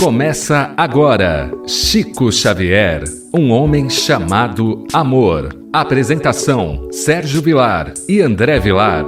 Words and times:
Começa 0.00 0.74
agora 0.76 1.50
Chico 1.66 2.30
Xavier, 2.30 3.04
um 3.32 3.50
homem 3.50 3.88
chamado 3.88 4.86
amor. 4.92 5.54
Apresentação: 5.72 6.88
Sérgio 6.92 7.40
Vilar 7.40 7.94
e 8.08 8.20
André 8.20 8.58
Vilar. 8.58 9.04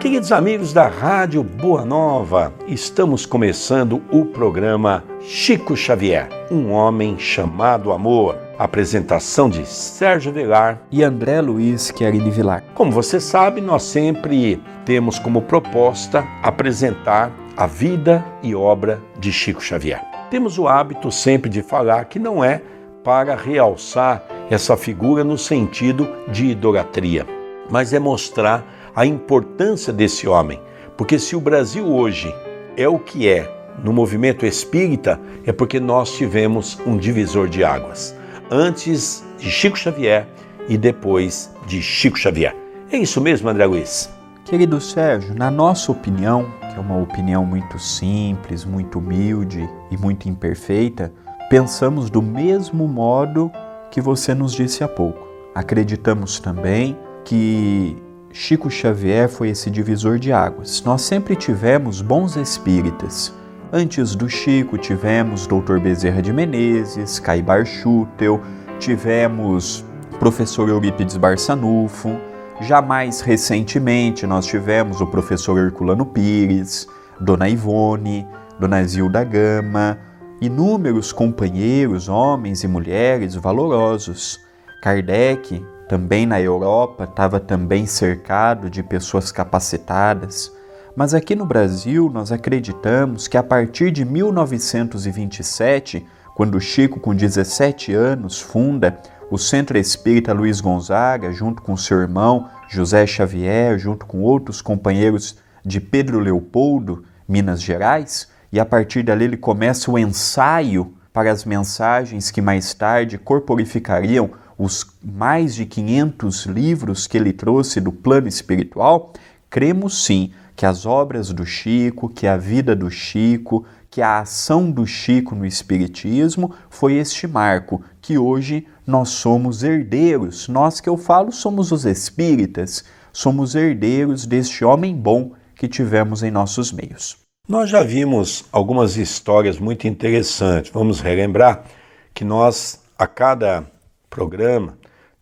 Queridos 0.00 0.32
amigos 0.32 0.72
da 0.72 0.88
Rádio 0.88 1.42
Boa 1.42 1.84
Nova, 1.84 2.52
estamos 2.66 3.24
começando 3.24 4.02
o 4.10 4.24
programa 4.24 5.04
Chico 5.20 5.76
Xavier, 5.76 6.28
um 6.50 6.72
homem 6.72 7.18
chamado 7.18 7.92
amor. 7.92 8.49
Apresentação 8.60 9.48
de 9.48 9.64
Sérgio 9.66 10.30
Vilar 10.30 10.82
e 10.90 11.02
André 11.02 11.40
Luiz 11.40 11.90
Querini 11.90 12.30
Vilar. 12.30 12.62
Como 12.74 12.92
você 12.92 13.18
sabe, 13.18 13.58
nós 13.58 13.84
sempre 13.84 14.62
temos 14.84 15.18
como 15.18 15.40
proposta 15.40 16.22
apresentar 16.42 17.32
a 17.56 17.66
vida 17.66 18.22
e 18.42 18.54
obra 18.54 19.00
de 19.18 19.32
Chico 19.32 19.62
Xavier. 19.62 20.04
Temos 20.30 20.58
o 20.58 20.68
hábito 20.68 21.10
sempre 21.10 21.48
de 21.48 21.62
falar 21.62 22.04
que 22.04 22.18
não 22.18 22.44
é 22.44 22.60
para 23.02 23.34
realçar 23.34 24.22
essa 24.50 24.76
figura 24.76 25.24
no 25.24 25.38
sentido 25.38 26.06
de 26.28 26.48
idolatria, 26.48 27.26
mas 27.70 27.94
é 27.94 27.98
mostrar 27.98 28.62
a 28.94 29.06
importância 29.06 29.90
desse 29.90 30.28
homem. 30.28 30.60
Porque 30.98 31.18
se 31.18 31.34
o 31.34 31.40
Brasil 31.40 31.90
hoje 31.90 32.30
é 32.76 32.86
o 32.86 32.98
que 32.98 33.26
é 33.26 33.50
no 33.82 33.90
movimento 33.90 34.44
espírita, 34.44 35.18
é 35.46 35.50
porque 35.50 35.80
nós 35.80 36.12
tivemos 36.12 36.78
um 36.86 36.98
divisor 36.98 37.48
de 37.48 37.64
águas 37.64 38.19
antes 38.50 39.24
de 39.38 39.50
Chico 39.50 39.78
Xavier 39.78 40.26
e 40.68 40.76
depois 40.76 41.50
de 41.66 41.80
Chico 41.80 42.18
Xavier. 42.18 42.54
É 42.90 42.98
isso 42.98 43.20
mesmo, 43.20 43.48
André 43.48 43.64
Luiz? 43.64 44.10
Querido 44.44 44.80
Sérgio, 44.80 45.34
na 45.34 45.50
nossa 45.50 45.92
opinião, 45.92 46.46
que 46.60 46.76
é 46.76 46.80
uma 46.80 46.98
opinião 47.00 47.46
muito 47.46 47.78
simples, 47.78 48.64
muito 48.64 48.98
humilde 48.98 49.68
e 49.90 49.96
muito 49.96 50.28
imperfeita, 50.28 51.12
pensamos 51.48 52.10
do 52.10 52.20
mesmo 52.20 52.88
modo 52.88 53.50
que 53.92 54.00
você 54.00 54.34
nos 54.34 54.52
disse 54.52 54.82
há 54.82 54.88
pouco. 54.88 55.28
Acreditamos 55.54 56.40
também 56.40 56.98
que 57.24 57.96
Chico 58.32 58.68
Xavier 58.68 59.28
foi 59.28 59.50
esse 59.50 59.70
divisor 59.70 60.18
de 60.18 60.32
águas. 60.32 60.82
Nós 60.82 61.02
sempre 61.02 61.36
tivemos 61.36 62.00
bons 62.00 62.36
espíritas 62.36 63.32
Antes 63.72 64.16
do 64.16 64.28
Chico, 64.28 64.76
tivemos 64.76 65.46
Dr. 65.46 65.78
Bezerra 65.78 66.20
de 66.20 66.32
Menezes, 66.32 67.20
Caibar 67.20 67.64
Schutel, 67.64 68.40
tivemos 68.80 69.84
professor 70.18 70.68
Eurípides 70.68 71.16
Barçanufo, 71.16 72.18
já 72.60 72.82
mais 72.82 73.20
recentemente 73.20 74.26
nós 74.26 74.44
tivemos 74.44 75.00
o 75.00 75.06
professor 75.06 75.56
Herculano 75.56 76.04
Pires, 76.04 76.88
Dona 77.20 77.48
Ivone, 77.48 78.26
Dona 78.58 78.82
Zilda 78.82 79.22
Gama, 79.22 79.96
inúmeros 80.40 81.12
companheiros, 81.12 82.08
homens 82.08 82.64
e 82.64 82.68
mulheres 82.68 83.36
valorosos. 83.36 84.40
Kardec, 84.82 85.64
também 85.88 86.26
na 86.26 86.40
Europa, 86.40 87.04
estava 87.04 87.38
também 87.38 87.86
cercado 87.86 88.68
de 88.68 88.82
pessoas 88.82 89.30
capacitadas. 89.30 90.52
Mas 91.00 91.14
aqui 91.14 91.34
no 91.34 91.46
Brasil, 91.46 92.10
nós 92.12 92.30
acreditamos 92.30 93.26
que 93.26 93.38
a 93.38 93.42
partir 93.42 93.90
de 93.90 94.04
1927, 94.04 96.04
quando 96.34 96.60
Chico, 96.60 97.00
com 97.00 97.14
17 97.14 97.94
anos, 97.94 98.38
funda 98.38 99.00
o 99.30 99.38
Centro 99.38 99.78
Espírita 99.78 100.34
Luiz 100.34 100.60
Gonzaga, 100.60 101.32
junto 101.32 101.62
com 101.62 101.74
seu 101.74 102.02
irmão 102.02 102.50
José 102.68 103.06
Xavier, 103.06 103.78
junto 103.78 104.04
com 104.04 104.20
outros 104.20 104.60
companheiros 104.60 105.38
de 105.64 105.80
Pedro 105.80 106.20
Leopoldo, 106.20 107.02
Minas 107.26 107.62
Gerais, 107.62 108.28
e 108.52 108.60
a 108.60 108.66
partir 108.66 109.02
dali 109.02 109.24
ele 109.24 109.38
começa 109.38 109.90
o 109.90 109.98
ensaio 109.98 110.92
para 111.14 111.32
as 111.32 111.46
mensagens 111.46 112.30
que 112.30 112.42
mais 112.42 112.74
tarde 112.74 113.16
corporificariam 113.16 114.32
os 114.58 114.86
mais 115.02 115.54
de 115.54 115.64
500 115.64 116.44
livros 116.44 117.06
que 117.06 117.16
ele 117.16 117.32
trouxe 117.32 117.80
do 117.80 117.90
plano 117.90 118.28
espiritual, 118.28 119.14
cremos 119.48 120.04
sim 120.04 120.30
que 120.60 120.66
as 120.66 120.84
obras 120.84 121.32
do 121.32 121.46
Chico, 121.46 122.06
que 122.06 122.26
a 122.26 122.36
vida 122.36 122.76
do 122.76 122.90
Chico, 122.90 123.64
que 123.88 124.02
a 124.02 124.18
ação 124.18 124.70
do 124.70 124.86
Chico 124.86 125.34
no 125.34 125.46
Espiritismo 125.46 126.54
foi 126.68 126.96
este 126.96 127.26
marco 127.26 127.82
que 127.98 128.18
hoje 128.18 128.66
nós 128.86 129.08
somos 129.08 129.62
herdeiros. 129.62 130.48
Nós 130.48 130.78
que 130.78 130.86
eu 130.86 130.98
falo 130.98 131.32
somos 131.32 131.72
os 131.72 131.86
espíritas, 131.86 132.84
somos 133.10 133.54
herdeiros 133.54 134.26
deste 134.26 134.62
homem 134.62 134.94
bom 134.94 135.32
que 135.56 135.66
tivemos 135.66 136.22
em 136.22 136.30
nossos 136.30 136.72
meios. 136.72 137.16
Nós 137.48 137.70
já 137.70 137.82
vimos 137.82 138.44
algumas 138.52 138.98
histórias 138.98 139.58
muito 139.58 139.88
interessantes. 139.88 140.70
Vamos 140.70 141.00
relembrar 141.00 141.64
que 142.12 142.22
nós, 142.22 142.82
a 142.98 143.06
cada 143.06 143.64
programa, 144.10 144.76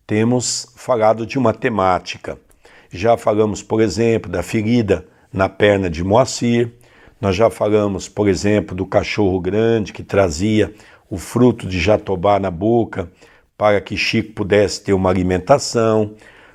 temos 0.05 0.67
falado 0.75 1.25
de 1.25 1.39
uma 1.39 1.53
temática. 1.53 2.37
Já 2.91 3.15
falamos, 3.15 3.63
por 3.63 3.79
exemplo, 3.79 4.29
da 4.29 4.43
ferida 4.43 5.07
na 5.31 5.47
perna 5.47 5.89
de 5.89 6.03
Moacir. 6.03 6.71
Nós 7.19 7.35
já 7.35 7.49
falamos, 7.49 8.07
por 8.07 8.27
exemplo, 8.27 8.75
do 8.75 8.85
cachorro 8.85 9.39
grande 9.39 9.93
que 9.93 10.03
trazia 10.03 10.73
o 11.09 11.17
fruto 11.17 11.67
de 11.67 11.79
jatobá 11.79 12.39
na 12.39 12.51
boca 12.51 13.11
para 13.57 13.81
que 13.81 13.97
Chico 13.97 14.33
pudesse 14.33 14.83
ter 14.83 14.93
uma 14.93 15.09
alimentação. 15.09 16.13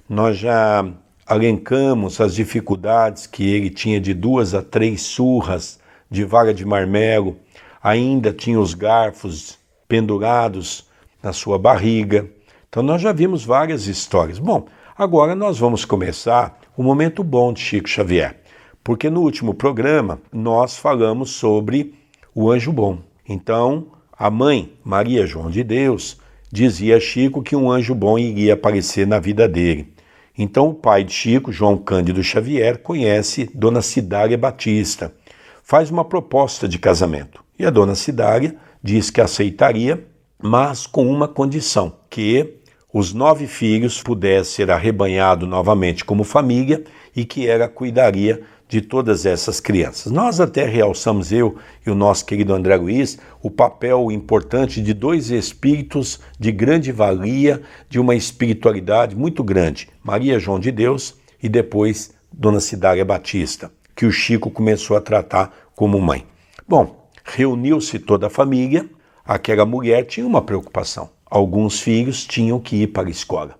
Nós 0.09 0.39
já 0.39 0.85
alencamos 1.27 2.21
as 2.21 2.35
dificuldades 2.35 3.27
que 3.27 3.45
ele 3.55 3.71
tinha 3.71 4.01
de 4.01 4.15
duas 4.15 4.55
a 4.55 4.62
três 4.62 5.03
surras 5.03 5.79
de 6.11 6.25
vara 6.25 6.55
de 6.55 6.65
marmelo, 6.65 7.37
ainda 7.83 8.33
tinha 8.33 8.61
os 8.61 8.73
garfos 8.73 9.59
pendurados 9.89 10.89
na 11.23 11.33
sua 11.33 11.59
barriga. 11.59 12.27
Então 12.69 12.83
nós 12.83 13.03
já 13.03 13.12
vimos 13.12 13.45
várias 13.45 13.87
histórias. 13.87 14.39
Bom, 14.39 14.67
agora 14.97 15.35
nós 15.35 15.59
vamos 15.59 15.85
começar 15.85 16.59
o 16.77 16.83
momento 16.83 17.25
bom 17.25 17.53
de 17.53 17.61
Chico 17.61 17.89
Xavier. 17.89 18.44
Porque 18.84 19.09
no 19.09 19.22
último 19.22 19.55
programa 19.55 20.21
nós 20.31 20.77
falamos 20.77 21.31
sobre 21.31 21.95
o 22.34 22.50
anjo 22.50 22.71
bom. 22.71 22.99
Então, 23.27 23.87
a 24.12 24.31
mãe, 24.31 24.75
Maria 24.84 25.27
João 25.27 25.50
de 25.50 25.65
Deus, 25.65 26.21
dizia 26.53 26.99
a 26.99 27.00
Chico 27.00 27.43
que 27.43 27.56
um 27.56 27.71
anjo 27.71 27.94
bom 27.94 28.19
iria 28.19 28.53
aparecer 28.53 29.06
na 29.06 29.19
vida 29.19 29.49
dele. 29.49 29.94
Então, 30.37 30.69
o 30.69 30.75
pai 30.75 31.03
de 31.03 31.15
Chico, 31.15 31.50
João 31.50 31.78
Cândido 31.78 32.23
Xavier, 32.23 32.78
conhece 32.78 33.49
Dona 33.55 33.81
Cidária 33.81 34.37
Batista, 34.37 35.15
faz 35.62 35.91
uma 35.91 36.05
proposta 36.05 36.69
de 36.69 36.78
casamento. 36.78 37.43
E 37.59 37.65
a 37.65 37.71
Dona 37.71 37.94
Cidária 37.94 38.55
diz 38.83 39.09
que 39.09 39.21
aceitaria, 39.21 40.05
mas 40.43 40.87
com 40.87 41.06
uma 41.06 41.27
condição: 41.27 41.93
que 42.11 42.56
os 42.93 43.15
nove 43.15 43.47
filhos 43.47 44.03
pudessem 44.03 44.67
ser 44.67 44.71
arrebanhados 44.71 45.49
novamente 45.49 46.05
como 46.05 46.23
família 46.23 46.84
e 47.17 47.25
que 47.25 47.47
ela 47.49 47.69
cuidaria 47.69 48.43
de 48.69 48.81
todas 48.81 49.27
essas 49.27 49.61
crianças. 49.61 50.11
Nós 50.11 50.41
até 50.41 50.65
realçamos, 50.65 51.33
eu 51.33 51.57
e 51.87 51.91
o 51.91 51.95
nosso 51.95 52.25
querido 52.25 52.55
André 52.55 52.77
Luiz, 52.77 53.19
o 53.43 53.51
papel 53.51 54.11
importante 54.11 54.81
de 54.83 54.93
dois 54.93 55.31
espíritos 55.31 56.21
de 56.39 56.51
grande 56.51 56.91
valia, 56.91 57.63
de 57.89 57.99
uma 57.99 58.15
espiritualidade 58.15 59.15
muito 59.15 59.45
grande, 59.45 59.89
Maria 60.03 60.39
João 60.39 60.59
de 60.59 60.71
Deus 60.71 61.15
e 61.43 61.49
depois 61.49 62.13
Dona 62.33 62.61
Cidária 62.61 63.05
Batista, 63.05 63.71
que 63.95 64.07
o 64.07 64.11
Chico 64.11 64.51
começou 64.51 64.97
a 64.97 65.01
tratar 65.01 65.55
como 65.77 66.01
mãe. 66.01 66.27
Bom, 66.67 67.09
reuniu-se 67.23 67.99
toda 67.99 68.27
a 68.27 68.31
família, 68.31 68.89
aquela 69.25 69.65
mulher 69.65 70.05
tinha 70.05 70.27
uma 70.27 70.43
preocupação. 70.43 71.11
Alguns 71.27 71.81
filhos 71.81 72.25
tinham 72.25 72.61
que 72.61 72.77
ir 72.77 72.87
para 72.89 73.09
a 73.09 73.11
escola. 73.11 73.57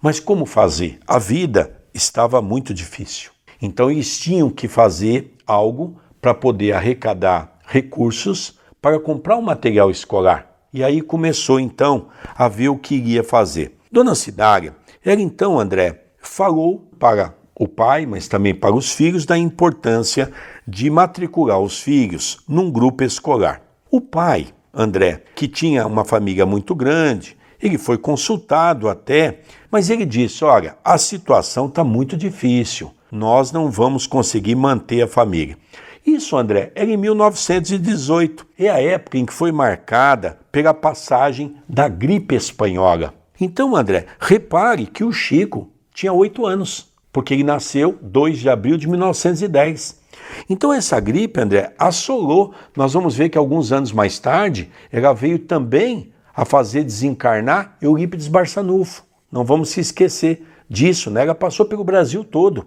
Mas 0.00 0.20
como 0.20 0.46
fazer? 0.46 0.98
A 1.06 1.18
vida 1.18 1.76
estava 1.92 2.40
muito 2.42 2.72
difícil. 2.72 3.35
Então 3.60 3.90
eles 3.90 4.18
tinham 4.18 4.50
que 4.50 4.68
fazer 4.68 5.34
algo 5.46 5.96
para 6.20 6.34
poder 6.34 6.72
arrecadar 6.72 7.58
recursos 7.66 8.58
para 8.80 9.00
comprar 9.00 9.36
um 9.36 9.42
material 9.42 9.90
escolar. 9.90 10.46
E 10.72 10.84
aí 10.84 11.00
começou 11.00 11.58
então 11.58 12.08
a 12.36 12.48
ver 12.48 12.68
o 12.68 12.76
que 12.76 12.96
iria 12.96 13.24
fazer. 13.24 13.76
Dona 13.90 14.14
Cidária, 14.14 14.74
ela 15.04 15.20
então, 15.20 15.58
André, 15.58 16.04
falou 16.18 16.90
para 16.98 17.34
o 17.54 17.66
pai, 17.66 18.04
mas 18.04 18.28
também 18.28 18.54
para 18.54 18.74
os 18.74 18.92
filhos, 18.92 19.24
da 19.24 19.38
importância 19.38 20.30
de 20.66 20.90
matricular 20.90 21.58
os 21.60 21.80
filhos 21.80 22.38
num 22.46 22.70
grupo 22.70 23.02
escolar. 23.02 23.62
O 23.90 24.00
pai, 24.00 24.48
André, 24.74 25.22
que 25.34 25.48
tinha 25.48 25.86
uma 25.86 26.04
família 26.04 26.44
muito 26.44 26.74
grande, 26.74 27.36
ele 27.62 27.78
foi 27.78 27.96
consultado 27.96 28.88
até, 28.88 29.40
mas 29.70 29.88
ele 29.88 30.04
disse: 30.04 30.44
Olha, 30.44 30.76
a 30.84 30.98
situação 30.98 31.66
está 31.66 31.82
muito 31.82 32.16
difícil 32.16 32.92
nós 33.10 33.52
não 33.52 33.70
vamos 33.70 34.06
conseguir 34.06 34.54
manter 34.54 35.02
a 35.02 35.08
família. 35.08 35.56
Isso, 36.04 36.36
André, 36.36 36.70
era 36.74 36.88
em 36.90 36.96
1918. 36.96 38.46
É 38.58 38.68
a 38.68 38.80
época 38.80 39.18
em 39.18 39.26
que 39.26 39.32
foi 39.32 39.50
marcada 39.50 40.38
pela 40.52 40.72
passagem 40.72 41.56
da 41.68 41.88
gripe 41.88 42.34
espanhola. 42.34 43.12
Então, 43.40 43.74
André, 43.74 44.06
repare 44.20 44.86
que 44.86 45.02
o 45.02 45.12
Chico 45.12 45.68
tinha 45.92 46.12
oito 46.12 46.46
anos. 46.46 46.94
porque 47.16 47.32
ele 47.32 47.44
nasceu 47.44 47.98
2 48.02 48.40
de 48.40 48.50
abril 48.50 48.76
de 48.76 48.86
1910. 48.86 50.02
Então 50.50 50.70
essa 50.70 51.00
gripe, 51.00 51.40
André, 51.40 51.72
assolou. 51.78 52.52
Nós 52.76 52.92
vamos 52.92 53.16
ver 53.16 53.30
que 53.30 53.38
alguns 53.38 53.72
anos 53.72 53.90
mais 53.90 54.18
tarde, 54.18 54.70
ela 54.92 55.14
veio 55.14 55.38
também 55.38 56.12
a 56.34 56.44
fazer 56.44 56.84
desencarnar 56.84 57.78
Eurípides 57.80 58.28
Barçanufo. 58.28 59.02
Não 59.32 59.44
vamos 59.44 59.70
se 59.70 59.80
esquecer 59.80 60.46
disso, 60.68 61.10
né? 61.10 61.22
Ela 61.22 61.34
passou 61.34 61.64
pelo 61.64 61.82
Brasil 61.82 62.22
todo. 62.22 62.66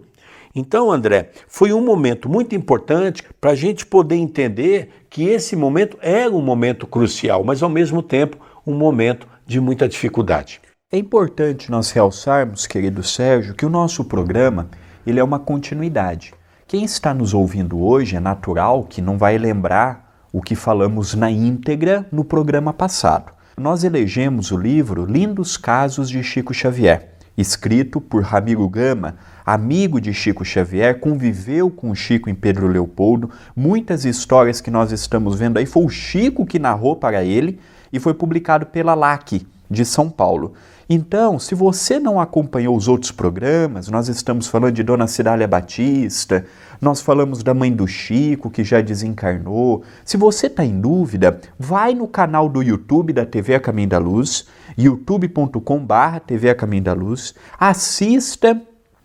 Então, 0.60 0.92
André, 0.92 1.32
foi 1.48 1.72
um 1.72 1.80
momento 1.80 2.28
muito 2.28 2.54
importante 2.54 3.24
para 3.40 3.52
a 3.52 3.56
gente 3.56 3.86
poder 3.86 4.18
entender 4.18 5.06
que 5.10 5.24
esse 5.24 5.56
momento 5.56 5.98
era 6.02 6.30
um 6.30 6.42
momento 6.42 6.86
crucial, 6.86 7.46
mas 7.46 7.64
ao 7.64 7.70
mesmo 7.70 8.04
tempo 8.04 8.36
um 8.68 8.74
momento 8.74 9.26
de 9.48 9.58
muita 9.62 9.88
dificuldade. 9.88 10.60
É 10.92 10.98
importante 10.98 11.72
nós 11.72 11.92
realçarmos, 11.92 12.68
querido 12.68 13.02
Sérgio, 13.04 13.56
que 13.56 13.66
o 13.66 13.70
nosso 13.70 14.04
programa 14.04 14.70
ele 15.08 15.22
é 15.22 15.24
uma 15.24 15.40
continuidade. 15.40 16.34
Quem 16.68 16.84
está 16.84 17.14
nos 17.14 17.34
ouvindo 17.34 17.82
hoje 17.82 18.18
é 18.18 18.20
natural 18.20 18.84
que 18.84 19.02
não 19.02 19.18
vai 19.18 19.38
lembrar 19.38 20.28
o 20.34 20.42
que 20.42 20.56
falamos 20.56 21.16
na 21.16 21.32
íntegra 21.32 22.06
no 22.12 22.26
programa 22.26 22.74
passado. 22.74 23.32
Nós 23.58 23.86
elegemos 23.86 24.52
o 24.52 24.58
livro 24.58 25.06
Lindos 25.06 25.56
Casos 25.56 26.10
de 26.10 26.22
Chico 26.22 26.54
Xavier, 26.54 27.14
escrito 27.40 28.02
por 28.02 28.22
Ramiro 28.22 28.68
Gama, 28.68 29.16
amigo 29.46 30.02
de 30.02 30.14
Chico 30.14 30.44
Xavier, 30.44 31.00
conviveu 31.00 31.70
com 31.70 31.96
Chico 31.96 32.30
em 32.30 32.36
Pedro 32.36 32.68
Leopoldo. 32.68 33.32
Muitas 33.56 34.04
histórias 34.04 34.60
que 34.60 34.70
nós 34.70 34.92
estamos 34.92 35.40
vendo 35.40 35.58
aí 35.58 35.66
foi 35.66 35.86
o 35.86 35.90
Chico 35.90 36.46
que 36.46 36.60
narrou 36.60 36.98
para 36.98 37.24
ele 37.24 37.60
e 37.94 38.00
foi 38.00 38.14
publicado 38.14 38.66
pela 38.66 38.94
LAC 38.94 39.48
de 39.72 39.86
São 39.86 40.10
Paulo. 40.10 40.54
Então, 40.92 41.38
se 41.38 41.54
você 41.54 42.00
não 42.00 42.20
acompanhou 42.20 42.76
os 42.76 42.88
outros 42.88 43.12
programas, 43.12 43.90
nós 43.90 44.10
estamos 44.10 44.48
falando 44.48 44.74
de 44.74 44.82
Dona 44.82 45.06
Cidália 45.06 45.48
Batista, 45.48 46.48
nós 46.82 47.00
falamos 47.00 47.44
da 47.44 47.54
mãe 47.54 47.72
do 47.72 47.86
Chico, 47.86 48.50
que 48.50 48.64
já 48.64 48.82
desencarnou. 48.82 49.84
Se 50.04 50.18
você 50.18 50.48
está 50.48 50.66
em 50.66 50.82
dúvida, 50.82 51.40
vai 51.60 51.94
no 51.94 52.08
canal 52.08 52.50
do 52.50 52.64
YouTube 52.64 53.14
da 53.14 53.24
TV 53.24 53.54
A 53.54 53.60
Caminho 53.60 53.90
da 53.90 54.00
Luz, 54.00 54.48
youtube.com.br 54.76 56.20
TV 56.26 56.50
A 56.50 56.56
Caminho 56.56 56.84
da 56.84 56.94
Luz, 56.94 57.36
assista 57.60 58.60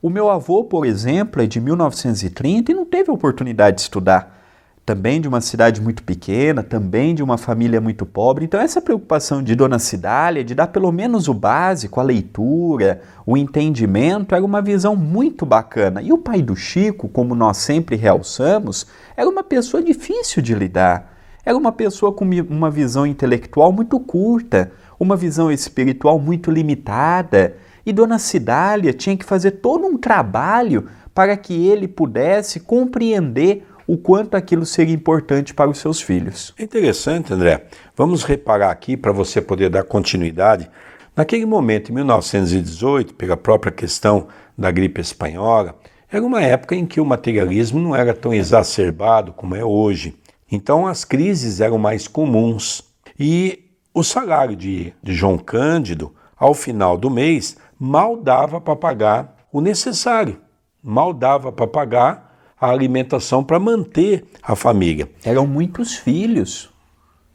O 0.00 0.08
meu 0.10 0.30
avô, 0.30 0.62
por 0.64 0.86
exemplo, 0.86 1.42
é 1.42 1.46
de 1.46 1.60
1930 1.60 2.70
e 2.70 2.74
não 2.74 2.84
teve 2.84 3.10
oportunidade 3.10 3.76
de 3.76 3.82
estudar 3.82 4.43
também 4.84 5.18
de 5.18 5.26
uma 5.26 5.40
cidade 5.40 5.80
muito 5.80 6.02
pequena, 6.02 6.62
também 6.62 7.14
de 7.14 7.22
uma 7.22 7.38
família 7.38 7.80
muito 7.80 8.04
pobre. 8.04 8.44
Então, 8.44 8.60
essa 8.60 8.82
preocupação 8.82 9.42
de 9.42 9.54
Dona 9.54 9.78
Cidália, 9.78 10.44
de 10.44 10.54
dar 10.54 10.66
pelo 10.66 10.92
menos 10.92 11.26
o 11.26 11.32
básico, 11.32 12.00
a 12.00 12.02
leitura, 12.02 13.00
o 13.24 13.36
entendimento, 13.36 14.34
era 14.34 14.44
uma 14.44 14.60
visão 14.60 14.94
muito 14.94 15.46
bacana. 15.46 16.02
E 16.02 16.12
o 16.12 16.18
pai 16.18 16.42
do 16.42 16.54
Chico, 16.54 17.08
como 17.08 17.34
nós 17.34 17.56
sempre 17.56 17.96
realçamos, 17.96 18.86
era 19.16 19.28
uma 19.28 19.42
pessoa 19.42 19.82
difícil 19.82 20.42
de 20.42 20.54
lidar. 20.54 21.14
Era 21.46 21.56
uma 21.56 21.72
pessoa 21.72 22.12
com 22.12 22.24
uma 22.50 22.70
visão 22.70 23.06
intelectual 23.06 23.72
muito 23.72 23.98
curta, 23.98 24.70
uma 25.00 25.16
visão 25.16 25.50
espiritual 25.50 26.18
muito 26.18 26.50
limitada. 26.50 27.56
E 27.86 27.92
Dona 27.92 28.18
Cidália 28.18 28.92
tinha 28.92 29.16
que 29.16 29.24
fazer 29.24 29.52
todo 29.52 29.86
um 29.86 29.96
trabalho 29.96 30.88
para 31.14 31.36
que 31.36 31.68
ele 31.68 31.86
pudesse 31.86 32.60
compreender 32.60 33.66
o 33.86 33.96
quanto 33.98 34.34
aquilo 34.34 34.64
seria 34.64 34.94
importante 34.94 35.52
para 35.52 35.70
os 35.70 35.78
seus 35.78 36.00
filhos. 36.00 36.54
É 36.58 36.62
interessante, 36.62 37.32
André. 37.32 37.66
Vamos 37.96 38.24
reparar 38.24 38.70
aqui 38.70 38.96
para 38.96 39.12
você 39.12 39.40
poder 39.40 39.70
dar 39.70 39.84
continuidade. 39.84 40.70
Naquele 41.16 41.46
momento, 41.46 41.90
em 41.90 41.94
1918, 41.94 43.14
pela 43.14 43.36
própria 43.36 43.70
questão 43.70 44.28
da 44.56 44.70
gripe 44.70 45.00
espanhola, 45.00 45.78
era 46.10 46.24
uma 46.24 46.42
época 46.42 46.74
em 46.74 46.86
que 46.86 47.00
o 47.00 47.04
materialismo 47.04 47.80
não 47.80 47.94
era 47.94 48.14
tão 48.14 48.32
exacerbado 48.32 49.32
como 49.32 49.54
é 49.54 49.64
hoje. 49.64 50.16
Então 50.50 50.86
as 50.86 51.04
crises 51.04 51.60
eram 51.60 51.78
mais 51.78 52.06
comuns. 52.06 52.84
E 53.18 53.64
o 53.92 54.02
salário 54.02 54.56
de, 54.56 54.92
de 55.02 55.14
João 55.14 55.38
Cândido, 55.38 56.14
ao 56.36 56.54
final 56.54 56.96
do 56.96 57.10
mês, 57.10 57.56
mal 57.78 58.16
dava 58.16 58.60
para 58.60 58.76
pagar 58.76 59.36
o 59.52 59.60
necessário. 59.60 60.40
Mal 60.82 61.12
dava 61.12 61.50
para 61.50 61.66
pagar 61.66 62.23
a 62.64 62.72
alimentação 62.72 63.44
para 63.44 63.58
manter 63.58 64.24
a 64.42 64.56
família. 64.56 65.08
Eram 65.24 65.46
muitos 65.46 65.94
filhos. 65.94 66.70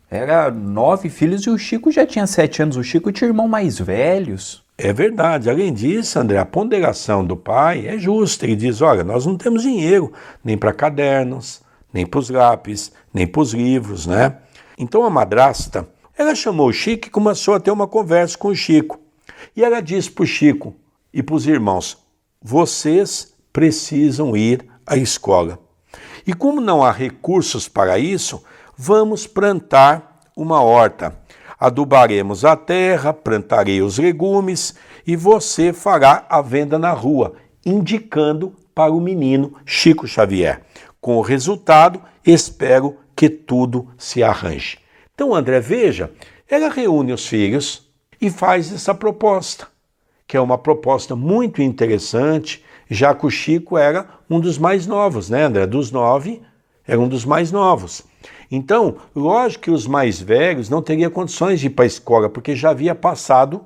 Era 0.09 0.49
nove 0.49 1.09
filhos 1.09 1.43
e 1.43 1.49
o 1.49 1.57
Chico 1.57 1.91
já 1.91 2.05
tinha 2.05 2.25
sete 2.25 2.61
anos. 2.61 2.77
O 2.77 2.83
Chico 2.83 3.11
tinha 3.11 3.29
irmão 3.29 3.47
mais 3.47 3.77
velhos. 3.79 4.63
É 4.77 4.91
verdade. 4.91 5.49
Além 5.49 5.73
disso, 5.73 6.17
André, 6.17 6.37
a 6.37 6.45
ponderação 6.45 7.23
do 7.23 7.37
pai 7.37 7.87
é 7.87 7.97
justa. 7.97 8.45
Ele 8.45 8.55
diz: 8.55 8.81
olha, 8.81 9.03
nós 9.03 9.25
não 9.25 9.37
temos 9.37 9.61
dinheiro 9.61 10.11
nem 10.43 10.57
para 10.57 10.73
cadernos, 10.73 11.61
nem 11.93 12.05
para 12.05 12.19
os 12.19 12.29
lápis, 12.29 12.91
nem 13.13 13.27
para 13.27 13.41
os 13.41 13.53
livros, 13.53 14.07
né? 14.07 14.37
Então 14.77 15.03
a 15.03 15.09
madrasta, 15.09 15.87
ela 16.17 16.33
chamou 16.33 16.69
o 16.69 16.73
Chico 16.73 17.07
e 17.07 17.11
começou 17.11 17.53
a 17.53 17.59
ter 17.59 17.71
uma 17.71 17.87
conversa 17.87 18.37
com 18.37 18.47
o 18.47 18.55
Chico. 18.55 18.99
E 19.55 19.63
ela 19.63 19.81
disse 19.81 20.09
para 20.09 20.23
o 20.23 20.27
Chico 20.27 20.73
e 21.13 21.21
para 21.21 21.35
os 21.35 21.45
irmãos: 21.45 21.97
vocês 22.41 23.33
precisam 23.51 24.35
ir 24.35 24.65
a 24.89 24.97
escola. 24.97 25.59
E 26.25 26.33
como 26.33 26.59
não 26.59 26.83
há 26.83 26.91
recursos 26.91 27.69
para 27.69 27.97
isso, 27.97 28.43
vamos 28.75 29.27
plantar 29.27 30.21
uma 30.35 30.61
horta. 30.61 31.15
Adubaremos 31.59 32.43
a 32.43 32.55
terra, 32.55 33.13
plantarei 33.13 33.81
os 33.81 33.97
legumes 33.97 34.75
e 35.05 35.15
você 35.15 35.71
fará 35.71 36.25
a 36.29 36.41
venda 36.41 36.79
na 36.79 36.91
rua, 36.91 37.33
indicando 37.65 38.53
para 38.73 38.91
o 38.91 38.99
menino 38.99 39.55
Chico 39.65 40.07
Xavier. 40.07 40.61
Com 41.01 41.17
o 41.17 41.21
resultado, 41.21 42.01
espero 42.25 42.97
que 43.15 43.29
tudo 43.29 43.89
se 43.97 44.23
arranje. 44.23 44.79
Então, 45.13 45.35
André, 45.35 45.59
veja, 45.59 46.11
ela 46.47 46.69
reúne 46.69 47.11
os 47.11 47.27
filhos 47.27 47.89
e 48.21 48.29
faz 48.29 48.71
essa 48.73 48.93
proposta, 48.93 49.67
que 50.25 50.37
é 50.37 50.41
uma 50.41 50.57
proposta 50.57 51.15
muito 51.15 51.61
interessante, 51.61 52.63
já 52.89 53.13
que 53.13 53.25
o 53.25 53.29
Chico 53.29 53.77
era 53.77 54.18
um 54.29 54.39
dos 54.39 54.57
mais 54.57 54.85
novos, 54.85 55.29
né, 55.29 55.43
André? 55.43 55.65
Dos 55.65 55.91
nove, 55.91 56.41
era 56.87 56.99
um 56.99 57.07
dos 57.07 57.25
mais 57.25 57.51
novos. 57.51 58.03
Então, 58.51 58.97
lógico 59.15 59.65
que 59.65 59.71
os 59.71 59.87
mais 59.87 60.19
velhos 60.19 60.69
não 60.69 60.81
teriam 60.81 61.11
condições 61.11 61.59
de 61.59 61.67
ir 61.67 61.71
para 61.71 61.85
a 61.85 61.87
escola, 61.87 62.29
porque 62.29 62.55
já 62.55 62.71
havia 62.71 62.95
passado 62.95 63.61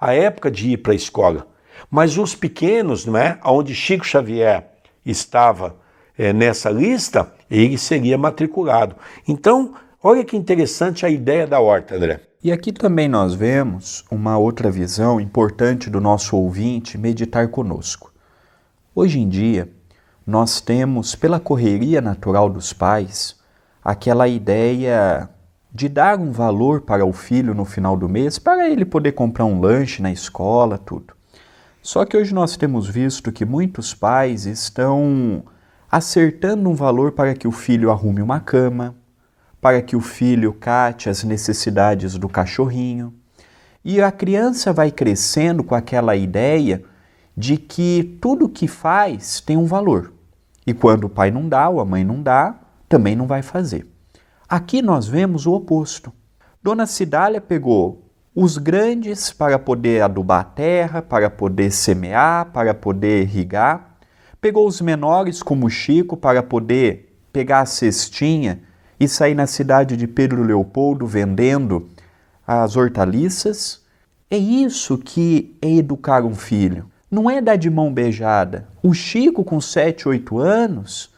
a 0.00 0.14
época 0.14 0.50
de 0.50 0.70
ir 0.70 0.78
para 0.78 0.92
a 0.92 0.96
escola. 0.96 1.46
Mas 1.90 2.16
os 2.16 2.34
pequenos, 2.34 3.04
não 3.04 3.16
é? 3.16 3.38
Onde 3.44 3.74
Chico 3.74 4.04
Xavier 4.04 4.66
estava 5.04 5.76
é, 6.16 6.32
nessa 6.32 6.70
lista, 6.70 7.32
ele 7.50 7.76
seria 7.76 8.16
matriculado. 8.16 8.96
Então, 9.28 9.74
olha 10.02 10.24
que 10.24 10.36
interessante 10.36 11.04
a 11.04 11.10
ideia 11.10 11.46
da 11.46 11.60
horta, 11.60 11.94
André. 11.94 12.20
E 12.42 12.50
aqui 12.50 12.72
também 12.72 13.08
nós 13.08 13.34
vemos 13.34 14.04
uma 14.10 14.36
outra 14.36 14.70
visão 14.70 15.20
importante 15.20 15.88
do 15.88 16.00
nosso 16.00 16.36
ouvinte 16.36 16.98
meditar 16.98 17.48
conosco. 17.48 18.12
Hoje 18.94 19.20
em 19.20 19.28
dia, 19.28 19.70
nós 20.26 20.60
temos, 20.60 21.14
pela 21.14 21.40
correria 21.40 22.00
natural 22.00 22.48
dos 22.48 22.72
pais, 22.72 23.36
aquela 23.84 24.28
ideia 24.28 25.28
de 25.74 25.88
dar 25.88 26.18
um 26.18 26.30
valor 26.30 26.82
para 26.82 27.04
o 27.04 27.12
filho 27.12 27.54
no 27.54 27.64
final 27.64 27.96
do 27.96 28.08
mês, 28.08 28.38
para 28.38 28.68
ele 28.68 28.84
poder 28.84 29.12
comprar 29.12 29.44
um 29.44 29.60
lanche 29.60 30.02
na 30.02 30.12
escola, 30.12 30.78
tudo. 30.78 31.14
Só 31.82 32.04
que 32.04 32.16
hoje 32.16 32.32
nós 32.32 32.56
temos 32.56 32.88
visto 32.88 33.32
que 33.32 33.44
muitos 33.44 33.94
pais 33.94 34.46
estão 34.46 35.42
acertando 35.90 36.68
um 36.70 36.74
valor 36.74 37.12
para 37.12 37.34
que 37.34 37.48
o 37.48 37.52
filho 37.52 37.90
arrume 37.90 38.22
uma 38.22 38.38
cama, 38.38 38.94
para 39.60 39.82
que 39.82 39.96
o 39.96 40.00
filho 40.00 40.52
cate 40.52 41.08
as 41.08 41.24
necessidades 41.24 42.16
do 42.16 42.28
cachorrinho. 42.28 43.12
E 43.84 44.00
a 44.00 44.12
criança 44.12 44.72
vai 44.72 44.90
crescendo 44.90 45.64
com 45.64 45.74
aquela 45.74 46.14
ideia 46.14 46.84
de 47.36 47.56
que 47.56 48.18
tudo 48.20 48.48
que 48.48 48.68
faz 48.68 49.40
tem 49.40 49.56
um 49.56 49.66
valor. 49.66 50.12
E 50.66 50.72
quando 50.72 51.04
o 51.04 51.08
pai 51.08 51.30
não 51.30 51.48
dá 51.48 51.68
ou 51.68 51.80
a 51.80 51.84
mãe 51.84 52.04
não 52.04 52.22
dá, 52.22 52.58
também 52.88 53.16
não 53.16 53.26
vai 53.26 53.42
fazer. 53.42 53.86
Aqui 54.48 54.82
nós 54.82 55.08
vemos 55.08 55.46
o 55.46 55.52
oposto. 55.54 56.12
Dona 56.62 56.86
Cidália 56.86 57.40
pegou 57.40 58.10
os 58.34 58.56
grandes 58.58 59.32
para 59.32 59.58
poder 59.58 60.02
adubar 60.02 60.40
a 60.40 60.44
terra, 60.44 61.02
para 61.02 61.28
poder 61.28 61.70
semear, 61.70 62.52
para 62.52 62.74
poder 62.74 63.22
irrigar. 63.22 63.96
Pegou 64.40 64.66
os 64.66 64.80
menores, 64.80 65.42
como 65.42 65.70
Chico, 65.70 66.16
para 66.16 66.42
poder 66.42 67.18
pegar 67.32 67.60
a 67.60 67.66
cestinha 67.66 68.62
e 69.00 69.08
sair 69.08 69.34
na 69.34 69.46
cidade 69.46 69.96
de 69.96 70.06
Pedro 70.06 70.42
Leopoldo 70.42 71.06
vendendo 71.06 71.88
as 72.46 72.76
hortaliças. 72.76 73.82
É 74.30 74.36
isso 74.36 74.98
que 74.98 75.56
é 75.60 75.70
educar 75.70 76.24
um 76.24 76.34
filho. 76.34 76.91
Não 77.12 77.28
é 77.28 77.42
dar 77.42 77.56
de 77.56 77.68
mão 77.68 77.92
beijada. 77.92 78.66
O 78.82 78.94
Chico, 78.94 79.44
com 79.44 79.60
7, 79.60 80.08
8 80.08 80.38
anos, 80.38 81.10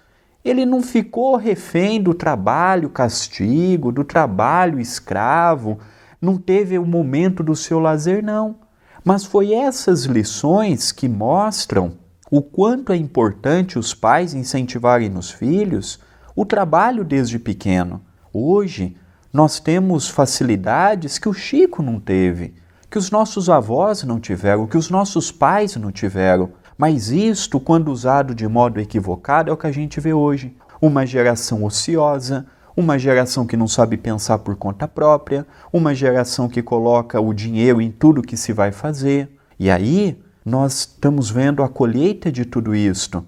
ele 0.44 0.66
não 0.66 0.82
ficou 0.82 1.36
refém 1.36 2.02
do 2.02 2.12
trabalho 2.12 2.90
castigo, 2.90 3.92
do 3.92 4.02
trabalho 4.02 4.80
escravo, 4.80 5.78
não 6.20 6.36
teve 6.36 6.76
o 6.80 6.84
momento 6.84 7.44
do 7.44 7.54
seu 7.54 7.78
lazer, 7.78 8.24
não. 8.24 8.56
Mas 9.04 9.24
foi 9.24 9.54
essas 9.54 10.02
lições 10.02 10.90
que 10.90 11.08
mostram 11.08 11.92
o 12.28 12.42
quanto 12.42 12.92
é 12.92 12.96
importante 12.96 13.78
os 13.78 13.94
pais 13.94 14.34
incentivarem 14.34 15.08
nos 15.08 15.30
filhos 15.30 16.00
o 16.34 16.44
trabalho 16.44 17.04
desde 17.04 17.38
pequeno. 17.38 18.02
Hoje, 18.32 18.96
nós 19.32 19.60
temos 19.60 20.08
facilidades 20.08 21.20
que 21.20 21.28
o 21.28 21.32
Chico 21.32 21.84
não 21.84 22.00
teve, 22.00 22.54
que 22.94 22.98
os 22.98 23.10
nossos 23.10 23.50
avós 23.50 24.04
não 24.04 24.20
tiveram, 24.20 24.68
que 24.68 24.78
os 24.78 24.88
nossos 24.88 25.32
pais 25.32 25.74
não 25.74 25.90
tiveram. 25.90 26.50
Mas 26.78 27.10
isto, 27.10 27.58
quando 27.58 27.88
usado 27.88 28.32
de 28.36 28.46
modo 28.46 28.80
equivocado, 28.80 29.50
é 29.50 29.52
o 29.52 29.56
que 29.56 29.66
a 29.66 29.72
gente 29.72 29.98
vê 29.98 30.12
hoje. 30.12 30.56
Uma 30.80 31.04
geração 31.04 31.64
ociosa, 31.64 32.46
uma 32.76 32.96
geração 32.96 33.48
que 33.48 33.56
não 33.56 33.66
sabe 33.66 33.96
pensar 33.96 34.38
por 34.38 34.54
conta 34.54 34.86
própria, 34.86 35.44
uma 35.72 35.92
geração 35.92 36.48
que 36.48 36.62
coloca 36.62 37.20
o 37.20 37.34
dinheiro 37.34 37.82
em 37.82 37.90
tudo 37.90 38.22
que 38.22 38.36
se 38.36 38.52
vai 38.52 38.70
fazer. 38.70 39.28
E 39.58 39.68
aí 39.68 40.16
nós 40.46 40.82
estamos 40.82 41.28
vendo 41.28 41.64
a 41.64 41.68
colheita 41.68 42.30
de 42.30 42.44
tudo 42.44 42.76
isto, 42.76 43.24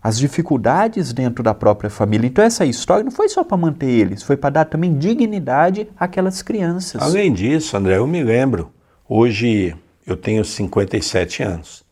as 0.00 0.16
dificuldades 0.16 1.12
dentro 1.12 1.42
da 1.42 1.54
própria 1.54 1.90
família. 1.90 2.28
Então 2.28 2.44
essa 2.44 2.64
história 2.64 3.02
não 3.02 3.10
foi 3.10 3.28
só 3.28 3.42
para 3.42 3.56
manter 3.56 3.90
eles, 3.90 4.22
foi 4.22 4.36
para 4.36 4.50
dar 4.50 4.66
também 4.66 4.96
dignidade 4.96 5.88
àquelas 5.98 6.40
crianças. 6.40 7.02
Além 7.02 7.32
disso, 7.32 7.76
André, 7.76 7.96
eu 7.96 8.06
me 8.06 8.22
lembro, 8.22 8.77
hoje 9.08 9.74
eu 10.06 10.16
tenho 10.16 10.44
57 10.44 11.42
anos. 11.42 11.82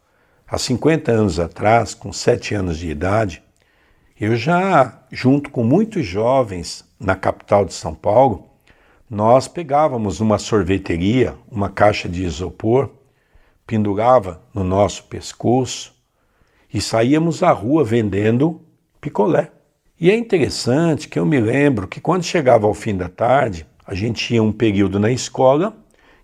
Há 0.47 0.59
50 0.59 1.11
anos 1.11 1.41
atrás, 1.41 1.95
com 1.95 2.13
7 2.13 2.55
anos 2.55 2.79
de 2.79 2.91
idade, 2.91 3.43
eu 4.21 4.37
já, 4.37 5.03
junto 5.11 5.51
com 5.51 5.65
muitos 5.65 6.07
jovens 6.07 6.85
na 7.01 7.17
capital 7.17 7.65
de 7.65 7.75
São 7.75 7.95
Paulo, 7.95 8.49
nós 9.09 9.49
pegávamos 9.49 10.21
uma 10.21 10.39
sorveteria, 10.39 11.35
uma 11.51 11.69
caixa 11.69 12.09
de 12.09 12.25
isopor, 12.25 12.91
pendurava 13.67 14.41
no 14.55 14.63
nosso 14.63 15.05
pescoço 15.05 15.95
e 16.73 16.81
saíamos 16.81 17.43
à 17.43 17.51
rua 17.51 17.85
vendendo 17.85 18.61
picolé. 19.01 19.51
E 19.99 20.11
é 20.11 20.17
interessante 20.17 21.09
que 21.09 21.19
eu 21.19 21.25
me 21.25 21.41
lembro 21.41 21.89
que 21.89 22.01
quando 22.01 22.23
chegava 22.23 22.67
ao 22.67 22.75
fim 22.75 22.97
da 22.97 23.09
tarde, 23.09 23.67
a 23.87 23.95
gente 23.95 24.27
tinha 24.27 24.43
um 24.43 24.53
período 24.53 24.99
na 24.99 25.11
escola 25.11 25.77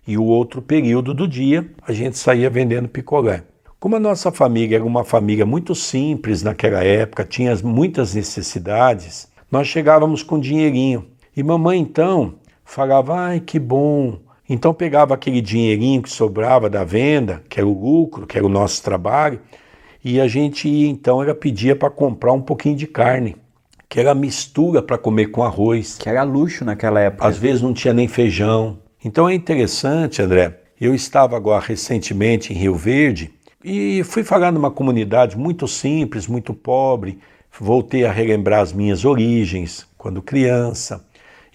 e 0.07 0.17
o 0.17 0.23
outro 0.23 0.61
período 0.61 1.13
do 1.13 1.27
dia 1.27 1.69
a 1.87 1.91
gente 1.93 2.17
saía 2.17 2.49
vendendo 2.49 2.87
picolé. 2.87 3.43
Como 3.79 3.95
a 3.95 3.99
nossa 3.99 4.31
família 4.31 4.77
era 4.77 4.85
uma 4.85 5.03
família 5.03 5.45
muito 5.45 5.75
simples 5.75 6.41
naquela 6.41 6.83
época, 6.83 7.25
tinha 7.25 7.53
muitas 7.63 8.15
necessidades, 8.15 9.27
nós 9.51 9.67
chegávamos 9.67 10.23
com 10.23 10.39
dinheirinho. 10.39 11.05
E 11.35 11.43
mamãe 11.43 11.79
então 11.79 12.35
falava: 12.63 13.15
ai 13.15 13.39
que 13.39 13.59
bom. 13.59 14.19
Então 14.47 14.73
pegava 14.73 15.13
aquele 15.13 15.41
dinheirinho 15.41 16.01
que 16.01 16.09
sobrava 16.09 16.69
da 16.69 16.83
venda, 16.83 17.43
que 17.49 17.59
era 17.59 17.67
o 17.67 17.73
lucro, 17.73 18.27
que 18.27 18.37
era 18.37 18.45
o 18.45 18.49
nosso 18.49 18.83
trabalho, 18.83 19.39
e 20.03 20.19
a 20.19 20.27
gente 20.27 20.67
então 20.67 21.23
ela 21.23 21.33
pedia 21.33 21.75
para 21.75 21.89
comprar 21.89 22.33
um 22.33 22.41
pouquinho 22.41 22.75
de 22.75 22.87
carne, 22.87 23.35
que 23.87 23.99
era 23.99 24.13
mistura 24.13 24.81
para 24.81 24.97
comer 24.97 25.27
com 25.27 25.43
arroz. 25.43 25.97
Que 25.97 26.09
era 26.09 26.23
luxo 26.23 26.65
naquela 26.65 26.99
época. 26.99 27.27
Às 27.27 27.37
vezes 27.37 27.61
não 27.61 27.73
tinha 27.73 27.93
nem 27.93 28.07
feijão. 28.07 28.79
Então 29.05 29.27
é 29.27 29.33
interessante, 29.33 30.21
André. 30.21 30.61
Eu 30.79 30.95
estava 30.95 31.35
agora 31.35 31.65
recentemente 31.65 32.53
em 32.53 32.55
Rio 32.55 32.73
Verde 32.73 33.33
e 33.61 34.01
fui 34.05 34.23
falar 34.23 34.49
numa 34.49 34.71
comunidade 34.71 35.37
muito 35.37 35.67
simples, 35.67 36.25
muito 36.25 36.53
pobre, 36.53 37.19
voltei 37.59 38.05
a 38.05 38.11
relembrar 38.13 38.61
as 38.61 38.71
minhas 38.71 39.03
origens 39.03 39.85
quando 39.97 40.21
criança, 40.21 41.05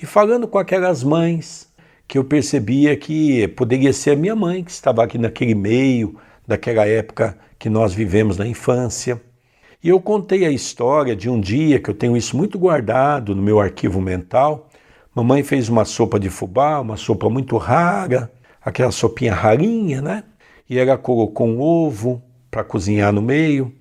e 0.01 0.05
falando 0.05 0.47
com 0.47 0.59
aquelas 0.59 1.03
mães 1.03 1.69
que 2.07 2.19
eu 2.19 2.25
percebia 2.25 2.95
que 2.97 3.49
poderia 3.49 3.95
ser 3.95 4.11
a 4.11 4.17
minha 4.17 4.37
mãe 4.37 4.63
que 4.63 4.71
estava 4.71 5.03
aqui 5.03 5.17
naquele 5.17 5.55
meio, 5.55 6.17
daquela 6.47 6.87
época 6.87 7.39
que 7.59 7.71
nós 7.71 7.95
vivemos 7.95 8.37
na 8.37 8.47
infância. 8.47 9.21
E 9.83 9.89
eu 9.89 10.01
contei 10.01 10.45
a 10.45 10.51
história 10.51 11.17
de 11.17 11.31
um 11.31 11.41
dia 11.41 11.81
que 11.81 11.89
eu 11.89 11.95
tenho 11.95 12.17
isso 12.17 12.37
muito 12.37 12.59
guardado 12.59 13.35
no 13.35 13.43
meu 13.43 13.59
arquivo 13.59 14.01
mental. 14.01 14.68
Mamãe 15.19 15.43
fez 15.43 15.69
uma 15.69 15.85
sopa 15.85 16.17
de 16.17 16.31
fubá, 16.31 16.79
uma 16.79 16.97
sopa 16.97 17.29
muito 17.29 17.57
rara, 17.57 18.31
aquela 18.65 18.93
sopinha 18.93 19.35
rarinha, 19.35 20.01
né? 20.01 20.23
e 20.71 20.79
ela 20.79 20.97
colocou 20.97 21.45
um 21.45 21.61
ovo 21.61 22.23
para 22.49 22.63
cozinhar 22.63 23.13
no 23.13 23.21
meio 23.21 23.73